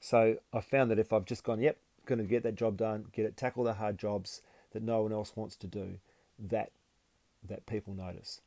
So 0.00 0.36
I 0.52 0.60
found 0.60 0.90
that 0.90 0.98
if 0.98 1.12
I've 1.12 1.26
just 1.26 1.44
gone, 1.44 1.60
yep, 1.60 1.76
going 2.06 2.18
to 2.18 2.24
get 2.24 2.42
that 2.42 2.54
job 2.54 2.76
done, 2.76 3.06
get 3.12 3.26
it, 3.26 3.36
tackle 3.36 3.64
the 3.64 3.74
hard 3.74 3.98
jobs 3.98 4.42
that 4.72 4.82
no 4.82 5.02
one 5.02 5.12
else 5.12 5.32
wants 5.36 5.56
to 5.56 5.66
do, 5.66 5.98
that 6.38 6.70
that 7.46 7.66
people 7.66 7.94
notice. 7.94 8.40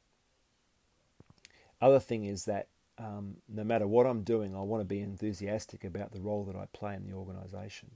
Other 1.82 1.99
thing 1.99 2.25
is 2.25 2.45
that 2.45 2.67
um, 2.97 3.38
no 3.49 3.63
matter 3.63 3.88
what 3.88 4.06
I'm 4.06 4.23
doing, 4.23 4.56
I 4.56 4.62
want 4.62 4.82
to 4.82 4.86
be 4.86 5.01
enthusiastic 5.01 5.84
about 5.84 6.12
the 6.12 6.21
role 6.21 6.43
that 6.45 6.56
I 6.56 6.67
play 6.73 6.95
in 6.95 7.06
the 7.08 7.15
organisation, 7.15 7.91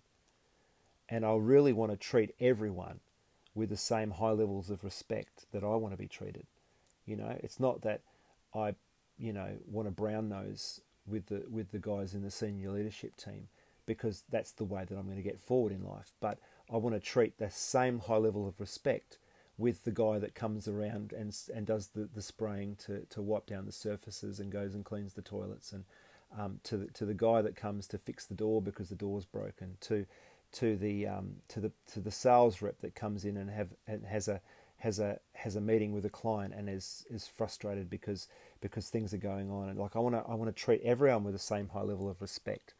and 1.10 1.26
I 1.26 1.36
really 1.36 1.74
want 1.74 1.92
to 1.92 1.98
treat 1.98 2.36
everyone 2.40 3.00
with 3.54 3.70
the 3.70 3.78
same 3.78 4.12
high 4.12 4.32
levels 4.32 4.70
of 4.70 4.84
respect 4.84 5.46
that 5.52 5.64
I 5.64 5.76
want 5.76 5.94
to 5.94 5.98
be 5.98 6.08
treated. 6.08 6.46
You 7.06 7.16
know, 7.16 7.38
it's 7.40 7.60
not 7.60 7.82
that 7.82 8.02
I, 8.54 8.76
you 9.18 9.34
know, 9.34 9.50
want 9.68 9.88
to 9.88 9.92
brown 9.92 10.30
nose 10.30 10.82
with 11.06 11.28
the 11.28 11.44
with 11.50 11.72
the 11.72 11.80
guys 11.80 12.14
in 12.14 12.22
the 12.22 12.32
senior 12.32 12.72
leadership 12.72 13.16
team 13.18 13.48
because 13.86 14.24
that's 14.30 14.52
the 14.52 14.66
way 14.66 14.84
that 14.84 14.96
I'm 14.96 15.06
going 15.06 15.18
to 15.18 15.24
get 15.24 15.40
forward 15.40 15.72
in 15.72 15.88
life. 15.88 16.12
But 16.20 16.38
I 16.72 16.78
want 16.78 16.96
to 16.96 17.00
treat 17.00 17.38
the 17.38 17.50
same 17.50 18.00
high 18.00 18.18
level 18.18 18.48
of 18.48 18.60
respect 18.60 19.18
with 19.58 19.84
the 19.84 19.92
guy 19.92 20.20
that 20.20 20.36
comes 20.36 20.68
around 20.68 21.14
and 21.14 21.36
and 21.54 21.66
does 21.66 21.88
the, 21.88 22.08
the 22.14 22.22
spraying 22.22 22.76
to, 22.76 23.06
to 23.10 23.22
wipe 23.22 23.48
down 23.48 23.66
the 23.66 23.72
surfaces 23.72 24.40
and 24.40 24.52
goes 24.52 24.76
and 24.76 24.86
cleans 24.86 25.14
the 25.14 25.22
toilets 25.22 25.72
and 25.72 25.86
um, 26.38 26.60
to 26.64 26.78
the, 26.78 26.88
to 26.88 27.06
the 27.06 27.14
guy 27.14 27.42
that 27.42 27.56
comes 27.56 27.88
to 27.88 27.98
fix 27.98 28.26
the 28.26 28.36
door 28.36 28.62
because 28.62 28.90
the 28.90 28.96
door's 28.96 29.26
broken 29.26 29.78
to 29.82 30.06
to 30.52 30.76
the 30.76 31.08
um, 31.08 31.38
to 31.48 31.60
the 31.60 31.72
to 31.94 32.00
the 32.00 32.12
sales 32.12 32.62
rep 32.62 32.80
that 32.82 32.96
comes 32.96 33.26
in 33.26 33.38
and 33.38 33.50
have 33.50 33.70
and 33.88 34.06
has 34.06 34.28
a 34.28 34.42
has 34.78 35.00
a 35.00 35.20
has 35.34 35.56
a 35.56 35.62
meeting 35.62 35.92
with 35.92 36.06
a 36.06 36.10
client 36.10 36.54
and 36.56 36.70
is 36.70 37.06
is 37.10 37.28
frustrated 37.28 37.90
because 37.90 38.28
because 38.62 38.90
things 38.90 39.14
are 39.14 39.18
going 39.18 39.50
on 39.52 39.70
and 39.70 39.80
like 39.80 39.96
I 39.96 40.00
want 40.00 40.16
to 40.16 40.24
I 40.30 40.36
want 40.36 40.56
to 40.56 40.64
treat 40.64 40.82
everyone 40.84 41.24
with 41.24 41.34
the 41.34 41.40
same 41.40 41.70
high 41.70 41.82
level 41.82 42.10
of 42.10 42.22
respect 42.22 42.74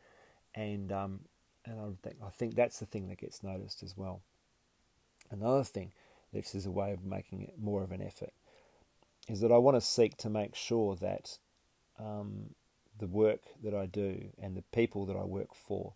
and 0.54 0.92
um, 0.92 1.20
and 1.66 1.80
I 1.80 1.86
think 2.02 2.16
I 2.26 2.30
think 2.30 2.56
that's 2.56 2.80
the 2.80 2.86
thing 2.86 3.08
that 3.10 3.18
gets 3.18 3.44
noticed 3.44 3.84
as 3.84 3.98
well. 3.98 4.22
Another 5.30 5.64
thing, 5.64 5.92
this 6.38 6.56
is 6.56 6.66
a 6.66 6.72
way 6.72 6.92
of 6.92 7.04
making 7.04 7.42
it 7.42 7.56
more 7.60 7.84
of 7.84 7.92
an 7.92 8.02
effort, 8.02 8.34
is 9.28 9.42
that 9.42 9.52
I 9.52 9.58
want 9.58 9.76
to 9.76 9.82
seek 9.82 10.18
to 10.18 10.30
make 10.30 10.56
sure 10.56 10.96
that 10.96 11.38
um, 12.00 12.54
the 12.98 13.08
work 13.08 13.42
that 13.64 13.74
I 13.74 13.86
do 13.86 14.30
and 14.42 14.56
the 14.56 14.64
people 14.74 15.06
that 15.06 15.16
I 15.16 15.24
work 15.24 15.54
for, 15.54 15.94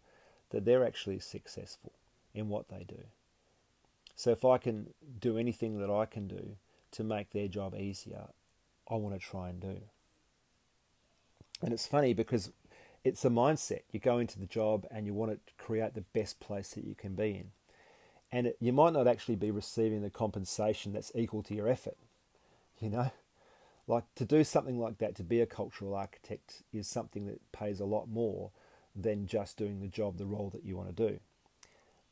that 0.50 0.66
they're 0.66 0.86
actually 0.86 1.20
successful 1.20 1.94
in 2.34 2.50
what 2.50 2.70
they 2.70 2.86
do. 2.88 3.04
So 4.16 4.32
if 4.32 4.46
I 4.46 4.58
can 4.58 4.94
do 5.20 5.38
anything 5.38 5.80
that 5.80 5.90
I 5.90 6.06
can 6.06 6.28
do 6.28 6.58
to 6.92 7.04
make 7.04 7.32
their 7.32 7.48
job 7.48 7.76
easier, 7.76 8.28
I 8.90 8.96
want 8.96 9.20
to 9.20 9.26
try 9.26 9.50
and 9.50 9.60
do. 9.60 9.78
And 11.62 11.74
it's 11.74 11.88
funny 11.88 12.14
because 12.14 12.52
it's 13.04 13.26
a 13.26 13.30
mindset. 13.30 13.82
You 13.92 14.00
go 14.00 14.20
into 14.20 14.40
the 14.40 14.46
job 14.46 14.86
and 14.92 15.06
you 15.06 15.14
want 15.14 15.32
to 15.32 15.54
create 15.64 15.94
the 15.94 16.02
best 16.02 16.40
place 16.40 16.70
that 16.72 16.84
you 16.84 16.96
can 16.96 17.16
be 17.16 17.32
in. 17.32 17.52
And 18.32 18.48
it, 18.48 18.58
you 18.60 18.72
might 18.72 18.94
not 18.94 19.08
actually 19.08 19.36
be 19.36 19.52
receiving 19.52 20.02
the 20.02 20.10
compensation 20.10 20.94
that's 20.94 21.12
equal 21.16 21.44
to 21.44 21.56
your 21.56 21.68
effort. 21.68 21.98
You 22.80 22.90
know, 22.90 23.12
like 23.88 24.06
to 24.16 24.26
do 24.26 24.44
something 24.44 24.80
like 24.80 24.98
that, 25.00 25.16
to 25.16 25.24
be 25.24 25.42
a 25.42 25.46
cultural 25.46 25.96
architect, 25.96 26.64
is 26.74 26.88
something 26.88 27.28
that 27.28 27.52
pays 27.52 27.80
a 27.80 27.86
lot 27.86 28.08
more 28.10 28.52
than 28.96 29.28
just 29.28 29.58
doing 29.58 29.80
the 29.80 29.88
job, 29.88 30.18
the 30.18 30.26
role 30.26 30.50
that 30.50 30.66
you 30.66 30.76
want 30.76 30.96
to 30.96 31.10
do. 31.10 31.20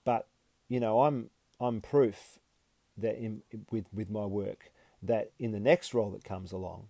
But 0.04 0.28
you 0.68 0.80
know, 0.80 1.02
I'm 1.02 1.30
I'm 1.60 1.82
proof 1.82 2.40
that 2.98 3.18
in, 3.18 3.42
with 3.72 3.86
with 3.94 4.10
my 4.10 4.26
work 4.26 4.72
that 5.02 5.32
in 5.40 5.54
the 5.54 5.60
next 5.60 5.94
role 5.94 6.12
that 6.12 6.24
comes 6.24 6.52
along, 6.52 6.88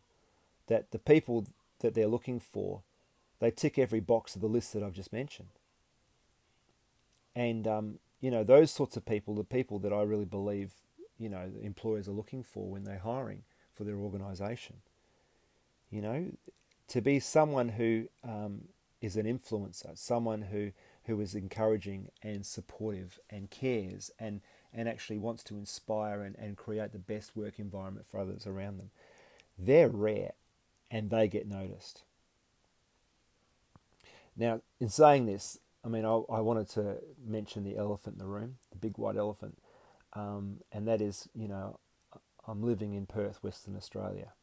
that 0.68 0.92
the 0.92 1.00
people 1.00 1.46
that 1.80 1.94
they're 1.94 2.08
looking 2.08 2.40
for 2.40 2.82
they 3.40 3.52
tick 3.52 3.80
every 3.80 4.00
box 4.00 4.36
of 4.36 4.42
the 4.42 4.48
list 4.48 4.74
that 4.74 4.84
I've 4.84 4.94
just 4.94 5.14
mentioned. 5.14 5.50
And, 7.36 7.68
um, 7.68 8.00
you 8.22 8.32
know, 8.32 8.44
those 8.44 8.72
sorts 8.72 8.98
of 8.98 9.06
people, 9.06 9.36
the 9.36 9.44
people 9.44 9.80
that 9.80 9.94
I 9.94 10.02
really 10.02 10.26
believe, 10.26 10.72
you 11.18 11.30
know, 11.30 11.50
employers 11.62 12.08
are 12.08 12.14
looking 12.14 12.44
for 12.44 12.70
when 12.70 12.84
they're 12.84 13.00
hiring 13.00 13.44
for 13.74 13.84
their 13.84 13.98
organisation. 13.98 14.78
You 15.90 16.02
know, 16.02 16.32
to 16.90 17.02
be 17.02 17.20
someone 17.20 17.70
who 17.70 18.10
um, 18.24 18.66
is 19.02 19.16
an 19.16 19.26
influencer, 19.26 19.98
someone 19.98 20.44
who, 20.44 20.72
who 21.06 21.20
is 21.22 21.34
encouraging 21.34 22.10
and 22.22 22.46
supportive 22.46 23.20
and 23.30 23.50
cares 23.50 24.12
and, 24.20 24.42
and 24.74 24.90
actually 24.90 25.18
wants 25.18 25.44
to 25.46 25.56
inspire 25.56 26.22
and, 26.22 26.36
and 26.38 26.58
create 26.58 26.92
the 26.92 27.00
best 27.00 27.36
work 27.36 27.60
environment 27.60 28.06
for 28.10 28.20
others 28.20 28.46
around 28.46 28.78
them. 28.78 28.92
They're 29.58 29.90
rare 29.90 30.34
and 30.92 31.10
they 31.10 31.28
get 31.28 31.48
noticed. 31.48 32.04
Now, 34.36 34.62
in 34.80 34.90
saying 34.90 35.26
this, 35.26 35.60
I 35.84 35.88
mean, 35.88 36.06
I, 36.06 36.10
I, 36.30 36.42
wanted 36.42 36.70
to 36.72 36.98
mention 37.26 37.64
the 37.64 37.78
elephant 37.78 38.16
in 38.16 38.20
the 38.20 38.28
room, 38.28 38.58
the 38.70 38.78
big 38.78 38.98
white 38.98 39.16
elephant, 39.16 39.58
um, 40.14 40.58
and 40.72 40.88
that 40.88 41.02
is, 41.02 41.30
you 41.34 41.48
know, 41.48 41.80
I'm 42.48 42.62
living 42.64 42.94
in 42.94 43.06
Perth, 43.06 43.44
Western 43.44 43.76
Australia. 43.76 44.34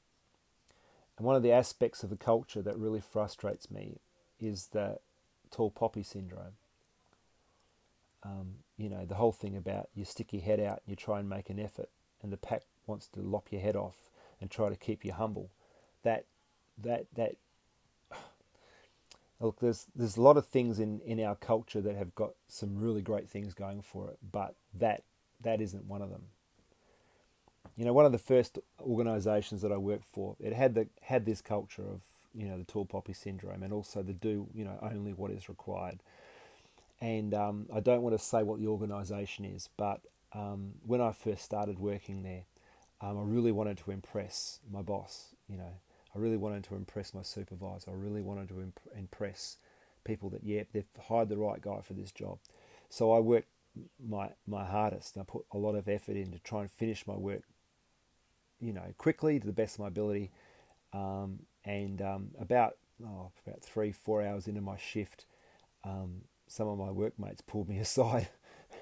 And 1.18 1.26
one 1.26 1.36
of 1.36 1.42
the 1.42 1.52
aspects 1.52 2.02
of 2.02 2.10
the 2.10 2.16
culture 2.16 2.62
that 2.62 2.78
really 2.78 3.00
frustrates 3.00 3.70
me 3.70 4.00
is 4.38 4.68
the 4.68 4.98
tall 5.50 5.70
poppy 5.70 6.02
syndrome. 6.02 6.54
Um, 8.22 8.56
you 8.76 8.88
know, 8.88 9.04
the 9.04 9.14
whole 9.14 9.32
thing 9.32 9.56
about 9.56 9.88
you 9.94 10.04
stick 10.04 10.32
your 10.32 10.42
head 10.42 10.60
out 10.60 10.82
and 10.84 10.88
you 10.88 10.96
try 10.96 11.20
and 11.20 11.28
make 11.28 11.50
an 11.50 11.58
effort, 11.58 11.90
and 12.22 12.32
the 12.32 12.36
pack 12.36 12.62
wants 12.86 13.08
to 13.08 13.20
lop 13.20 13.48
your 13.50 13.60
head 13.60 13.76
off 13.76 14.10
and 14.40 14.50
try 14.50 14.68
to 14.68 14.76
keep 14.76 15.04
you 15.04 15.12
humble. 15.12 15.50
That, 16.02 16.24
that, 16.78 17.06
that. 17.14 17.36
Look, 19.40 19.60
there's 19.60 19.86
there's 19.94 20.16
a 20.16 20.22
lot 20.22 20.36
of 20.36 20.46
things 20.46 20.80
in, 20.80 21.00
in 21.00 21.20
our 21.20 21.34
culture 21.34 21.80
that 21.80 21.96
have 21.96 22.14
got 22.14 22.32
some 22.48 22.78
really 22.78 23.02
great 23.02 23.28
things 23.28 23.52
going 23.54 23.82
for 23.82 24.08
it, 24.08 24.18
but 24.32 24.54
that 24.74 25.02
that 25.42 25.60
isn't 25.60 25.84
one 25.84 26.02
of 26.02 26.10
them. 26.10 26.22
You 27.76 27.84
know, 27.84 27.92
one 27.92 28.06
of 28.06 28.12
the 28.12 28.18
first 28.18 28.58
organisations 28.80 29.60
that 29.60 29.72
I 29.72 29.76
worked 29.76 30.06
for, 30.06 30.36
it 30.40 30.54
had 30.54 30.74
the 30.74 30.88
had 31.02 31.26
this 31.26 31.42
culture 31.42 31.82
of 31.82 32.00
you 32.34 32.48
know 32.48 32.58
the 32.58 32.64
tall 32.64 32.86
poppy 32.86 33.12
syndrome 33.12 33.62
and 33.62 33.72
also 33.72 34.02
the 34.02 34.12
do 34.12 34.46
you 34.54 34.64
know 34.64 34.78
only 34.82 35.12
what 35.12 35.30
is 35.30 35.48
required. 35.48 36.00
And 37.00 37.34
um, 37.34 37.66
I 37.74 37.80
don't 37.80 38.00
want 38.00 38.18
to 38.18 38.24
say 38.24 38.42
what 38.42 38.58
the 38.58 38.68
organisation 38.68 39.44
is, 39.44 39.68
but 39.76 40.00
um, 40.32 40.72
when 40.86 41.02
I 41.02 41.12
first 41.12 41.44
started 41.44 41.78
working 41.78 42.22
there, 42.22 42.44
um, 43.02 43.18
I 43.18 43.22
really 43.22 43.52
wanted 43.52 43.76
to 43.78 43.90
impress 43.90 44.60
my 44.72 44.80
boss. 44.80 45.34
You 45.46 45.58
know, 45.58 45.74
I 46.16 46.18
really 46.18 46.36
wanted 46.36 46.64
to 46.64 46.74
impress 46.74 47.12
my 47.12 47.22
supervisor. 47.22 47.90
I 47.90 47.94
really 47.94 48.22
wanted 48.22 48.48
to 48.48 48.60
imp- 48.60 48.80
impress 48.96 49.58
people 50.04 50.30
that 50.30 50.44
yeah 50.44 50.62
they've 50.72 50.84
hired 51.08 51.28
the 51.28 51.36
right 51.36 51.60
guy 51.60 51.80
for 51.82 51.92
this 51.92 52.12
job. 52.12 52.38
So 52.88 53.12
I 53.12 53.18
worked 53.18 53.48
my 54.04 54.30
my 54.46 54.64
hardest. 54.64 55.18
I 55.18 55.22
put 55.24 55.44
a 55.52 55.58
lot 55.58 55.74
of 55.74 55.88
effort 55.88 56.16
in 56.16 56.32
to 56.32 56.38
try 56.38 56.62
and 56.62 56.70
finish 56.70 57.06
my 57.06 57.16
work, 57.16 57.42
you 58.60 58.72
know, 58.72 58.94
quickly 58.96 59.38
to 59.38 59.46
the 59.46 59.52
best 59.52 59.74
of 59.74 59.80
my 59.80 59.88
ability. 59.88 60.30
Um, 60.92 61.40
and 61.64 62.00
um, 62.00 62.28
about 62.40 62.76
oh, 63.04 63.30
about 63.46 63.60
three 63.62 63.92
four 63.92 64.22
hours 64.22 64.48
into 64.48 64.62
my 64.62 64.78
shift, 64.78 65.26
um, 65.84 66.22
some 66.46 66.68
of 66.68 66.78
my 66.78 66.90
workmates 66.90 67.42
pulled 67.42 67.68
me 67.68 67.78
aside 67.80 68.28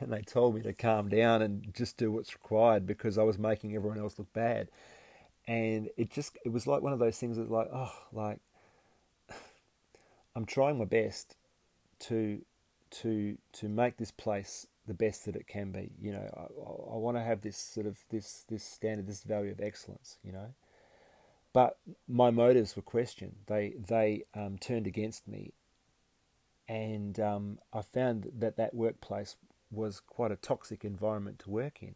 and 0.00 0.12
they 0.12 0.22
told 0.22 0.54
me 0.54 0.62
to 0.62 0.72
calm 0.72 1.08
down 1.08 1.42
and 1.42 1.74
just 1.74 1.96
do 1.96 2.12
what's 2.12 2.34
required 2.34 2.86
because 2.86 3.18
I 3.18 3.22
was 3.22 3.38
making 3.38 3.74
everyone 3.74 3.98
else 3.98 4.18
look 4.18 4.32
bad. 4.32 4.68
And 5.46 5.90
it 5.96 6.10
just 6.10 6.36
it 6.44 6.50
was 6.50 6.66
like 6.66 6.82
one 6.82 6.92
of 6.92 6.98
those 6.98 7.18
things 7.18 7.36
that 7.36 7.50
like 7.50 7.68
oh 7.72 7.92
like 8.12 8.38
I'm 10.36 10.46
trying 10.46 10.78
my 10.78 10.86
best 10.86 11.36
to 12.00 12.40
to 12.90 13.36
to 13.52 13.68
make 13.68 13.96
this 13.96 14.10
place 14.10 14.66
the 14.86 14.94
best 14.94 15.24
that 15.24 15.36
it 15.36 15.46
can 15.46 15.70
be. 15.72 15.90
You 16.00 16.12
know, 16.12 16.30
I, 16.36 16.94
I 16.94 16.96
want 16.96 17.16
to 17.16 17.22
have 17.22 17.42
this 17.42 17.56
sort 17.56 17.86
of 17.86 17.98
this 18.10 18.44
this 18.48 18.64
standard, 18.64 19.06
this 19.06 19.22
value 19.22 19.50
of 19.50 19.60
excellence. 19.60 20.18
You 20.24 20.32
know, 20.32 20.54
but 21.52 21.78
my 22.08 22.30
motives 22.30 22.76
were 22.76 22.82
questioned. 22.82 23.36
They 23.46 23.74
they 23.78 24.24
um, 24.34 24.58
turned 24.58 24.86
against 24.86 25.26
me, 25.26 25.52
and 26.68 27.18
um, 27.20 27.58
I 27.72 27.82
found 27.82 28.30
that 28.38 28.56
that 28.56 28.74
workplace 28.74 29.36
was 29.70 30.00
quite 30.00 30.30
a 30.30 30.36
toxic 30.36 30.84
environment 30.84 31.38
to 31.40 31.50
work 31.50 31.82
in. 31.82 31.94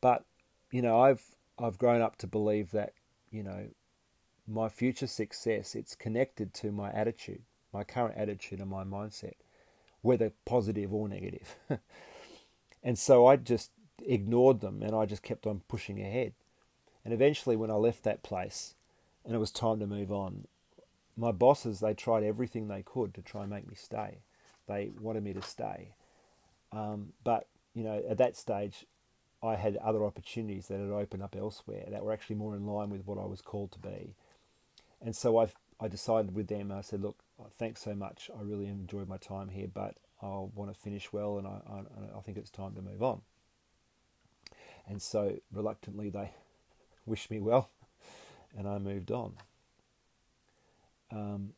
But 0.00 0.24
you 0.70 0.82
know, 0.82 1.00
I've 1.00 1.24
I've 1.62 1.78
grown 1.78 2.00
up 2.00 2.16
to 2.18 2.26
believe 2.26 2.70
that 2.72 2.94
you 3.30 3.42
know 3.42 3.68
my 4.46 4.68
future 4.68 5.06
success 5.06 5.74
it's 5.74 5.94
connected 5.94 6.52
to 6.54 6.72
my 6.72 6.90
attitude, 6.90 7.42
my 7.72 7.84
current 7.84 8.16
attitude 8.16 8.60
and 8.60 8.70
my 8.70 8.84
mindset, 8.84 9.34
whether 10.02 10.32
positive 10.44 10.92
or 10.92 11.08
negative. 11.08 11.56
and 12.82 12.98
so 12.98 13.26
I 13.26 13.36
just 13.36 13.70
ignored 14.04 14.60
them 14.60 14.82
and 14.82 14.94
I 14.94 15.06
just 15.06 15.22
kept 15.22 15.46
on 15.46 15.62
pushing 15.68 16.00
ahead. 16.00 16.32
And 17.04 17.14
eventually, 17.14 17.56
when 17.56 17.70
I 17.70 17.74
left 17.74 18.02
that 18.04 18.22
place 18.22 18.74
and 19.24 19.34
it 19.34 19.38
was 19.38 19.50
time 19.50 19.78
to 19.80 19.86
move 19.86 20.12
on, 20.12 20.46
my 21.16 21.32
bosses 21.32 21.80
they 21.80 21.94
tried 21.94 22.24
everything 22.24 22.68
they 22.68 22.82
could 22.82 23.14
to 23.14 23.22
try 23.22 23.42
and 23.42 23.50
make 23.50 23.68
me 23.68 23.74
stay. 23.74 24.18
They 24.66 24.90
wanted 25.00 25.24
me 25.24 25.32
to 25.32 25.42
stay, 25.42 25.94
um, 26.72 27.12
but 27.24 27.46
you 27.74 27.82
know 27.82 28.02
at 28.08 28.18
that 28.18 28.36
stage, 28.36 28.86
I 29.42 29.56
had 29.56 29.76
other 29.76 30.04
opportunities 30.04 30.68
that 30.68 30.80
had 30.80 30.90
opened 30.90 31.22
up 31.22 31.34
elsewhere 31.36 31.86
that 31.90 32.04
were 32.04 32.12
actually 32.12 32.36
more 32.36 32.54
in 32.54 32.66
line 32.66 32.90
with 32.90 33.06
what 33.06 33.18
I 33.18 33.24
was 33.24 33.40
called 33.40 33.72
to 33.72 33.78
be. 33.78 34.14
And 35.00 35.16
so 35.16 35.38
I 35.38 35.48
I 35.80 35.88
decided 35.88 36.34
with 36.34 36.48
them. 36.48 36.70
I 36.70 36.82
said, 36.82 37.00
look, 37.00 37.16
thanks 37.56 37.80
so 37.80 37.94
much. 37.94 38.30
I 38.38 38.42
really 38.42 38.66
enjoyed 38.66 39.08
my 39.08 39.16
time 39.16 39.48
here, 39.48 39.68
but 39.72 39.96
I 40.22 40.26
want 40.26 40.72
to 40.72 40.78
finish 40.78 41.10
well, 41.10 41.38
and 41.38 41.46
I, 41.46 41.60
I, 41.70 42.18
I 42.18 42.20
think 42.20 42.36
it's 42.36 42.50
time 42.50 42.74
to 42.74 42.82
move 42.82 43.02
on. 43.02 43.22
And 44.86 45.00
so 45.00 45.36
reluctantly, 45.52 46.10
they 46.10 46.32
wished 47.06 47.30
me 47.30 47.40
well, 47.40 47.70
and 48.56 48.68
I 48.68 48.78
moved 48.78 49.10
on. 49.10 49.34
Um, 51.10 51.54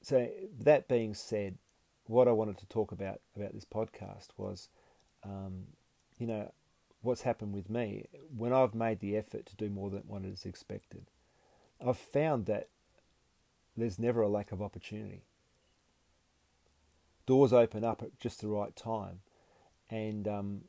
so 0.00 0.28
that 0.60 0.86
being 0.86 1.14
said, 1.14 1.58
what 2.06 2.28
I 2.28 2.32
wanted 2.32 2.58
to 2.58 2.66
talk 2.66 2.92
about 2.92 3.20
about 3.34 3.52
this 3.52 3.64
podcast 3.64 4.28
was, 4.36 4.68
um, 5.24 5.64
you 6.18 6.26
know, 6.26 6.52
what's 7.02 7.22
happened 7.22 7.54
with 7.54 7.68
me 7.68 8.06
when 8.34 8.52
I've 8.52 8.74
made 8.74 9.00
the 9.00 9.16
effort 9.16 9.46
to 9.46 9.56
do 9.56 9.68
more 9.68 9.90
than 9.90 10.02
what 10.06 10.24
is 10.24 10.44
expected. 10.44 11.06
I've 11.84 11.98
found 11.98 12.46
that 12.46 12.68
there's 13.76 13.98
never 13.98 14.22
a 14.22 14.28
lack 14.28 14.52
of 14.52 14.62
opportunity. 14.62 15.24
Doors 17.26 17.52
open 17.52 17.84
up 17.84 18.02
at 18.02 18.18
just 18.20 18.40
the 18.40 18.48
right 18.48 18.74
time, 18.76 19.20
and 19.90 20.28
um, 20.28 20.60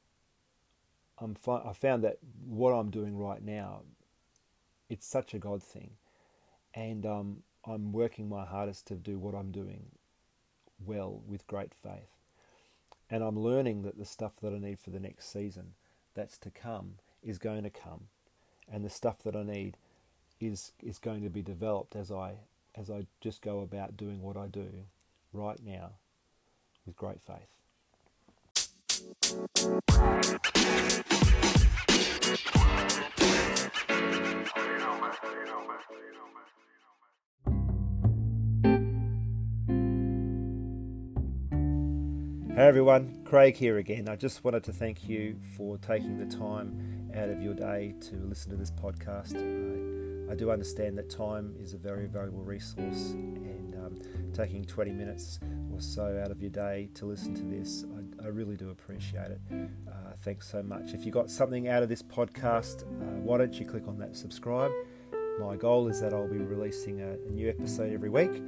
I'm 1.19 1.35
fi- 1.35 1.63
I 1.65 1.73
found 1.73 2.03
that 2.03 2.17
what 2.45 2.71
I'm 2.71 2.89
doing 2.89 3.17
right 3.17 3.43
now, 3.43 3.81
it's 4.89 5.05
such 5.05 5.33
a 5.33 5.39
God 5.39 5.61
thing, 5.61 5.91
and 6.73 7.05
um, 7.05 7.43
I'm 7.65 7.91
working 7.91 8.29
my 8.29 8.45
hardest 8.45 8.87
to 8.87 8.95
do 8.95 9.17
what 9.17 9.35
I'm 9.35 9.51
doing 9.51 9.87
well 10.83 11.21
with 11.27 11.47
great 11.47 11.73
faith, 11.73 12.09
and 13.09 13.23
I'm 13.23 13.39
learning 13.39 13.83
that 13.83 13.97
the 13.97 14.05
stuff 14.05 14.33
that 14.41 14.53
I 14.53 14.57
need 14.57 14.79
for 14.79 14.89
the 14.89 14.99
next 14.99 15.31
season, 15.31 15.73
that's 16.13 16.37
to 16.39 16.49
come, 16.49 16.95
is 17.23 17.37
going 17.37 17.63
to 17.63 17.69
come, 17.69 18.07
and 18.71 18.83
the 18.83 18.89
stuff 18.89 19.19
that 19.23 19.35
I 19.35 19.43
need 19.43 19.77
is 20.39 20.73
is 20.81 20.99
going 20.99 21.23
to 21.23 21.29
be 21.29 21.41
developed 21.41 21.95
as 21.95 22.11
I 22.11 22.33
as 22.75 22.89
I 22.89 23.05
just 23.21 23.41
go 23.41 23.61
about 23.61 23.95
doing 23.95 24.21
what 24.21 24.37
I 24.37 24.47
do 24.47 24.67
right 25.33 25.59
now 25.63 25.91
with 26.85 26.95
great 26.95 27.21
faith. 27.21 27.55
Hey 42.55 42.67
everyone, 42.67 43.19
Craig 43.25 43.57
here 43.57 43.79
again. 43.79 44.07
I 44.07 44.15
just 44.15 44.45
wanted 44.45 44.63
to 44.63 44.71
thank 44.71 45.09
you 45.09 45.35
for 45.57 45.77
taking 45.77 46.17
the 46.17 46.37
time 46.37 47.11
out 47.13 47.27
of 47.27 47.41
your 47.41 47.53
day 47.53 47.95
to 47.99 48.15
listen 48.15 48.49
to 48.51 48.55
this 48.55 48.71
podcast. 48.71 49.35
I, 49.35 50.31
I 50.31 50.35
do 50.35 50.49
understand 50.49 50.97
that 50.97 51.09
time 51.09 51.53
is 51.61 51.73
a 51.73 51.77
very 51.77 52.07
valuable 52.07 52.45
resource, 52.45 53.09
and 53.11 53.75
um, 53.75 53.99
taking 54.33 54.63
20 54.63 54.93
minutes 54.93 55.41
or 55.73 55.81
so 55.81 56.17
out 56.23 56.31
of 56.31 56.41
your 56.41 56.49
day 56.49 56.87
to 56.93 57.05
listen 57.05 57.35
to 57.35 57.43
this, 57.43 57.83
I, 57.93 58.23
I 58.23 58.27
really 58.29 58.55
do 58.55 58.69
appreciate 58.69 59.31
it. 59.31 59.41
Uh, 59.51 60.13
thanks 60.23 60.49
so 60.49 60.63
much. 60.63 60.93
If 60.93 61.05
you 61.05 61.11
got 61.11 61.29
something 61.29 61.67
out 61.67 61.83
of 61.83 61.89
this 61.89 62.01
podcast, 62.01 62.83
uh, 62.83 63.19
why 63.19 63.37
don't 63.37 63.59
you 63.59 63.65
click 63.65 63.85
on 63.85 63.97
that 63.97 64.15
subscribe? 64.15 64.71
My 65.41 65.57
goal 65.57 65.89
is 65.89 65.99
that 65.99 66.13
I'll 66.13 66.25
be 66.25 66.37
releasing 66.37 67.01
a, 67.01 67.15
a 67.15 67.31
new 67.31 67.49
episode 67.49 67.91
every 67.91 68.09
week 68.09 68.41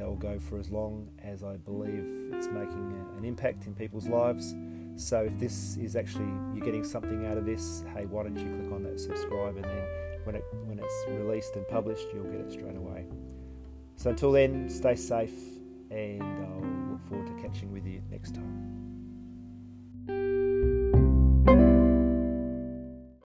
I'll 0.00 0.14
go 0.14 0.38
for 0.38 0.58
as 0.58 0.70
long 0.70 1.08
as 1.22 1.42
I 1.42 1.56
believe 1.56 2.32
it's 2.32 2.48
making 2.48 3.04
an 3.16 3.24
impact 3.24 3.66
in 3.66 3.74
people's 3.74 4.06
lives. 4.06 4.54
So 4.96 5.24
if 5.24 5.38
this 5.38 5.76
is 5.76 5.96
actually 5.96 6.28
you're 6.54 6.64
getting 6.64 6.84
something 6.84 7.26
out 7.26 7.36
of 7.36 7.44
this, 7.44 7.84
hey, 7.94 8.06
why 8.06 8.22
don't 8.22 8.36
you 8.36 8.56
click 8.60 8.72
on 8.72 8.82
that 8.84 8.98
subscribe 8.98 9.56
and 9.56 9.64
then 9.64 9.86
when 10.24 10.34
it 10.36 10.44
when 10.64 10.78
it's 10.78 11.04
released 11.08 11.56
and 11.56 11.66
published, 11.68 12.06
you'll 12.12 12.24
get 12.24 12.40
it 12.40 12.50
straight 12.52 12.76
away. 12.76 13.06
So 13.96 14.10
until 14.10 14.32
then, 14.32 14.68
stay 14.68 14.96
safe 14.96 15.34
and 15.90 16.22
I'll 16.22 16.92
look 16.92 17.02
forward 17.08 17.26
to 17.26 17.42
catching 17.42 17.72
with 17.72 17.86
you 17.86 18.02
next 18.10 18.34
time. 18.34 18.85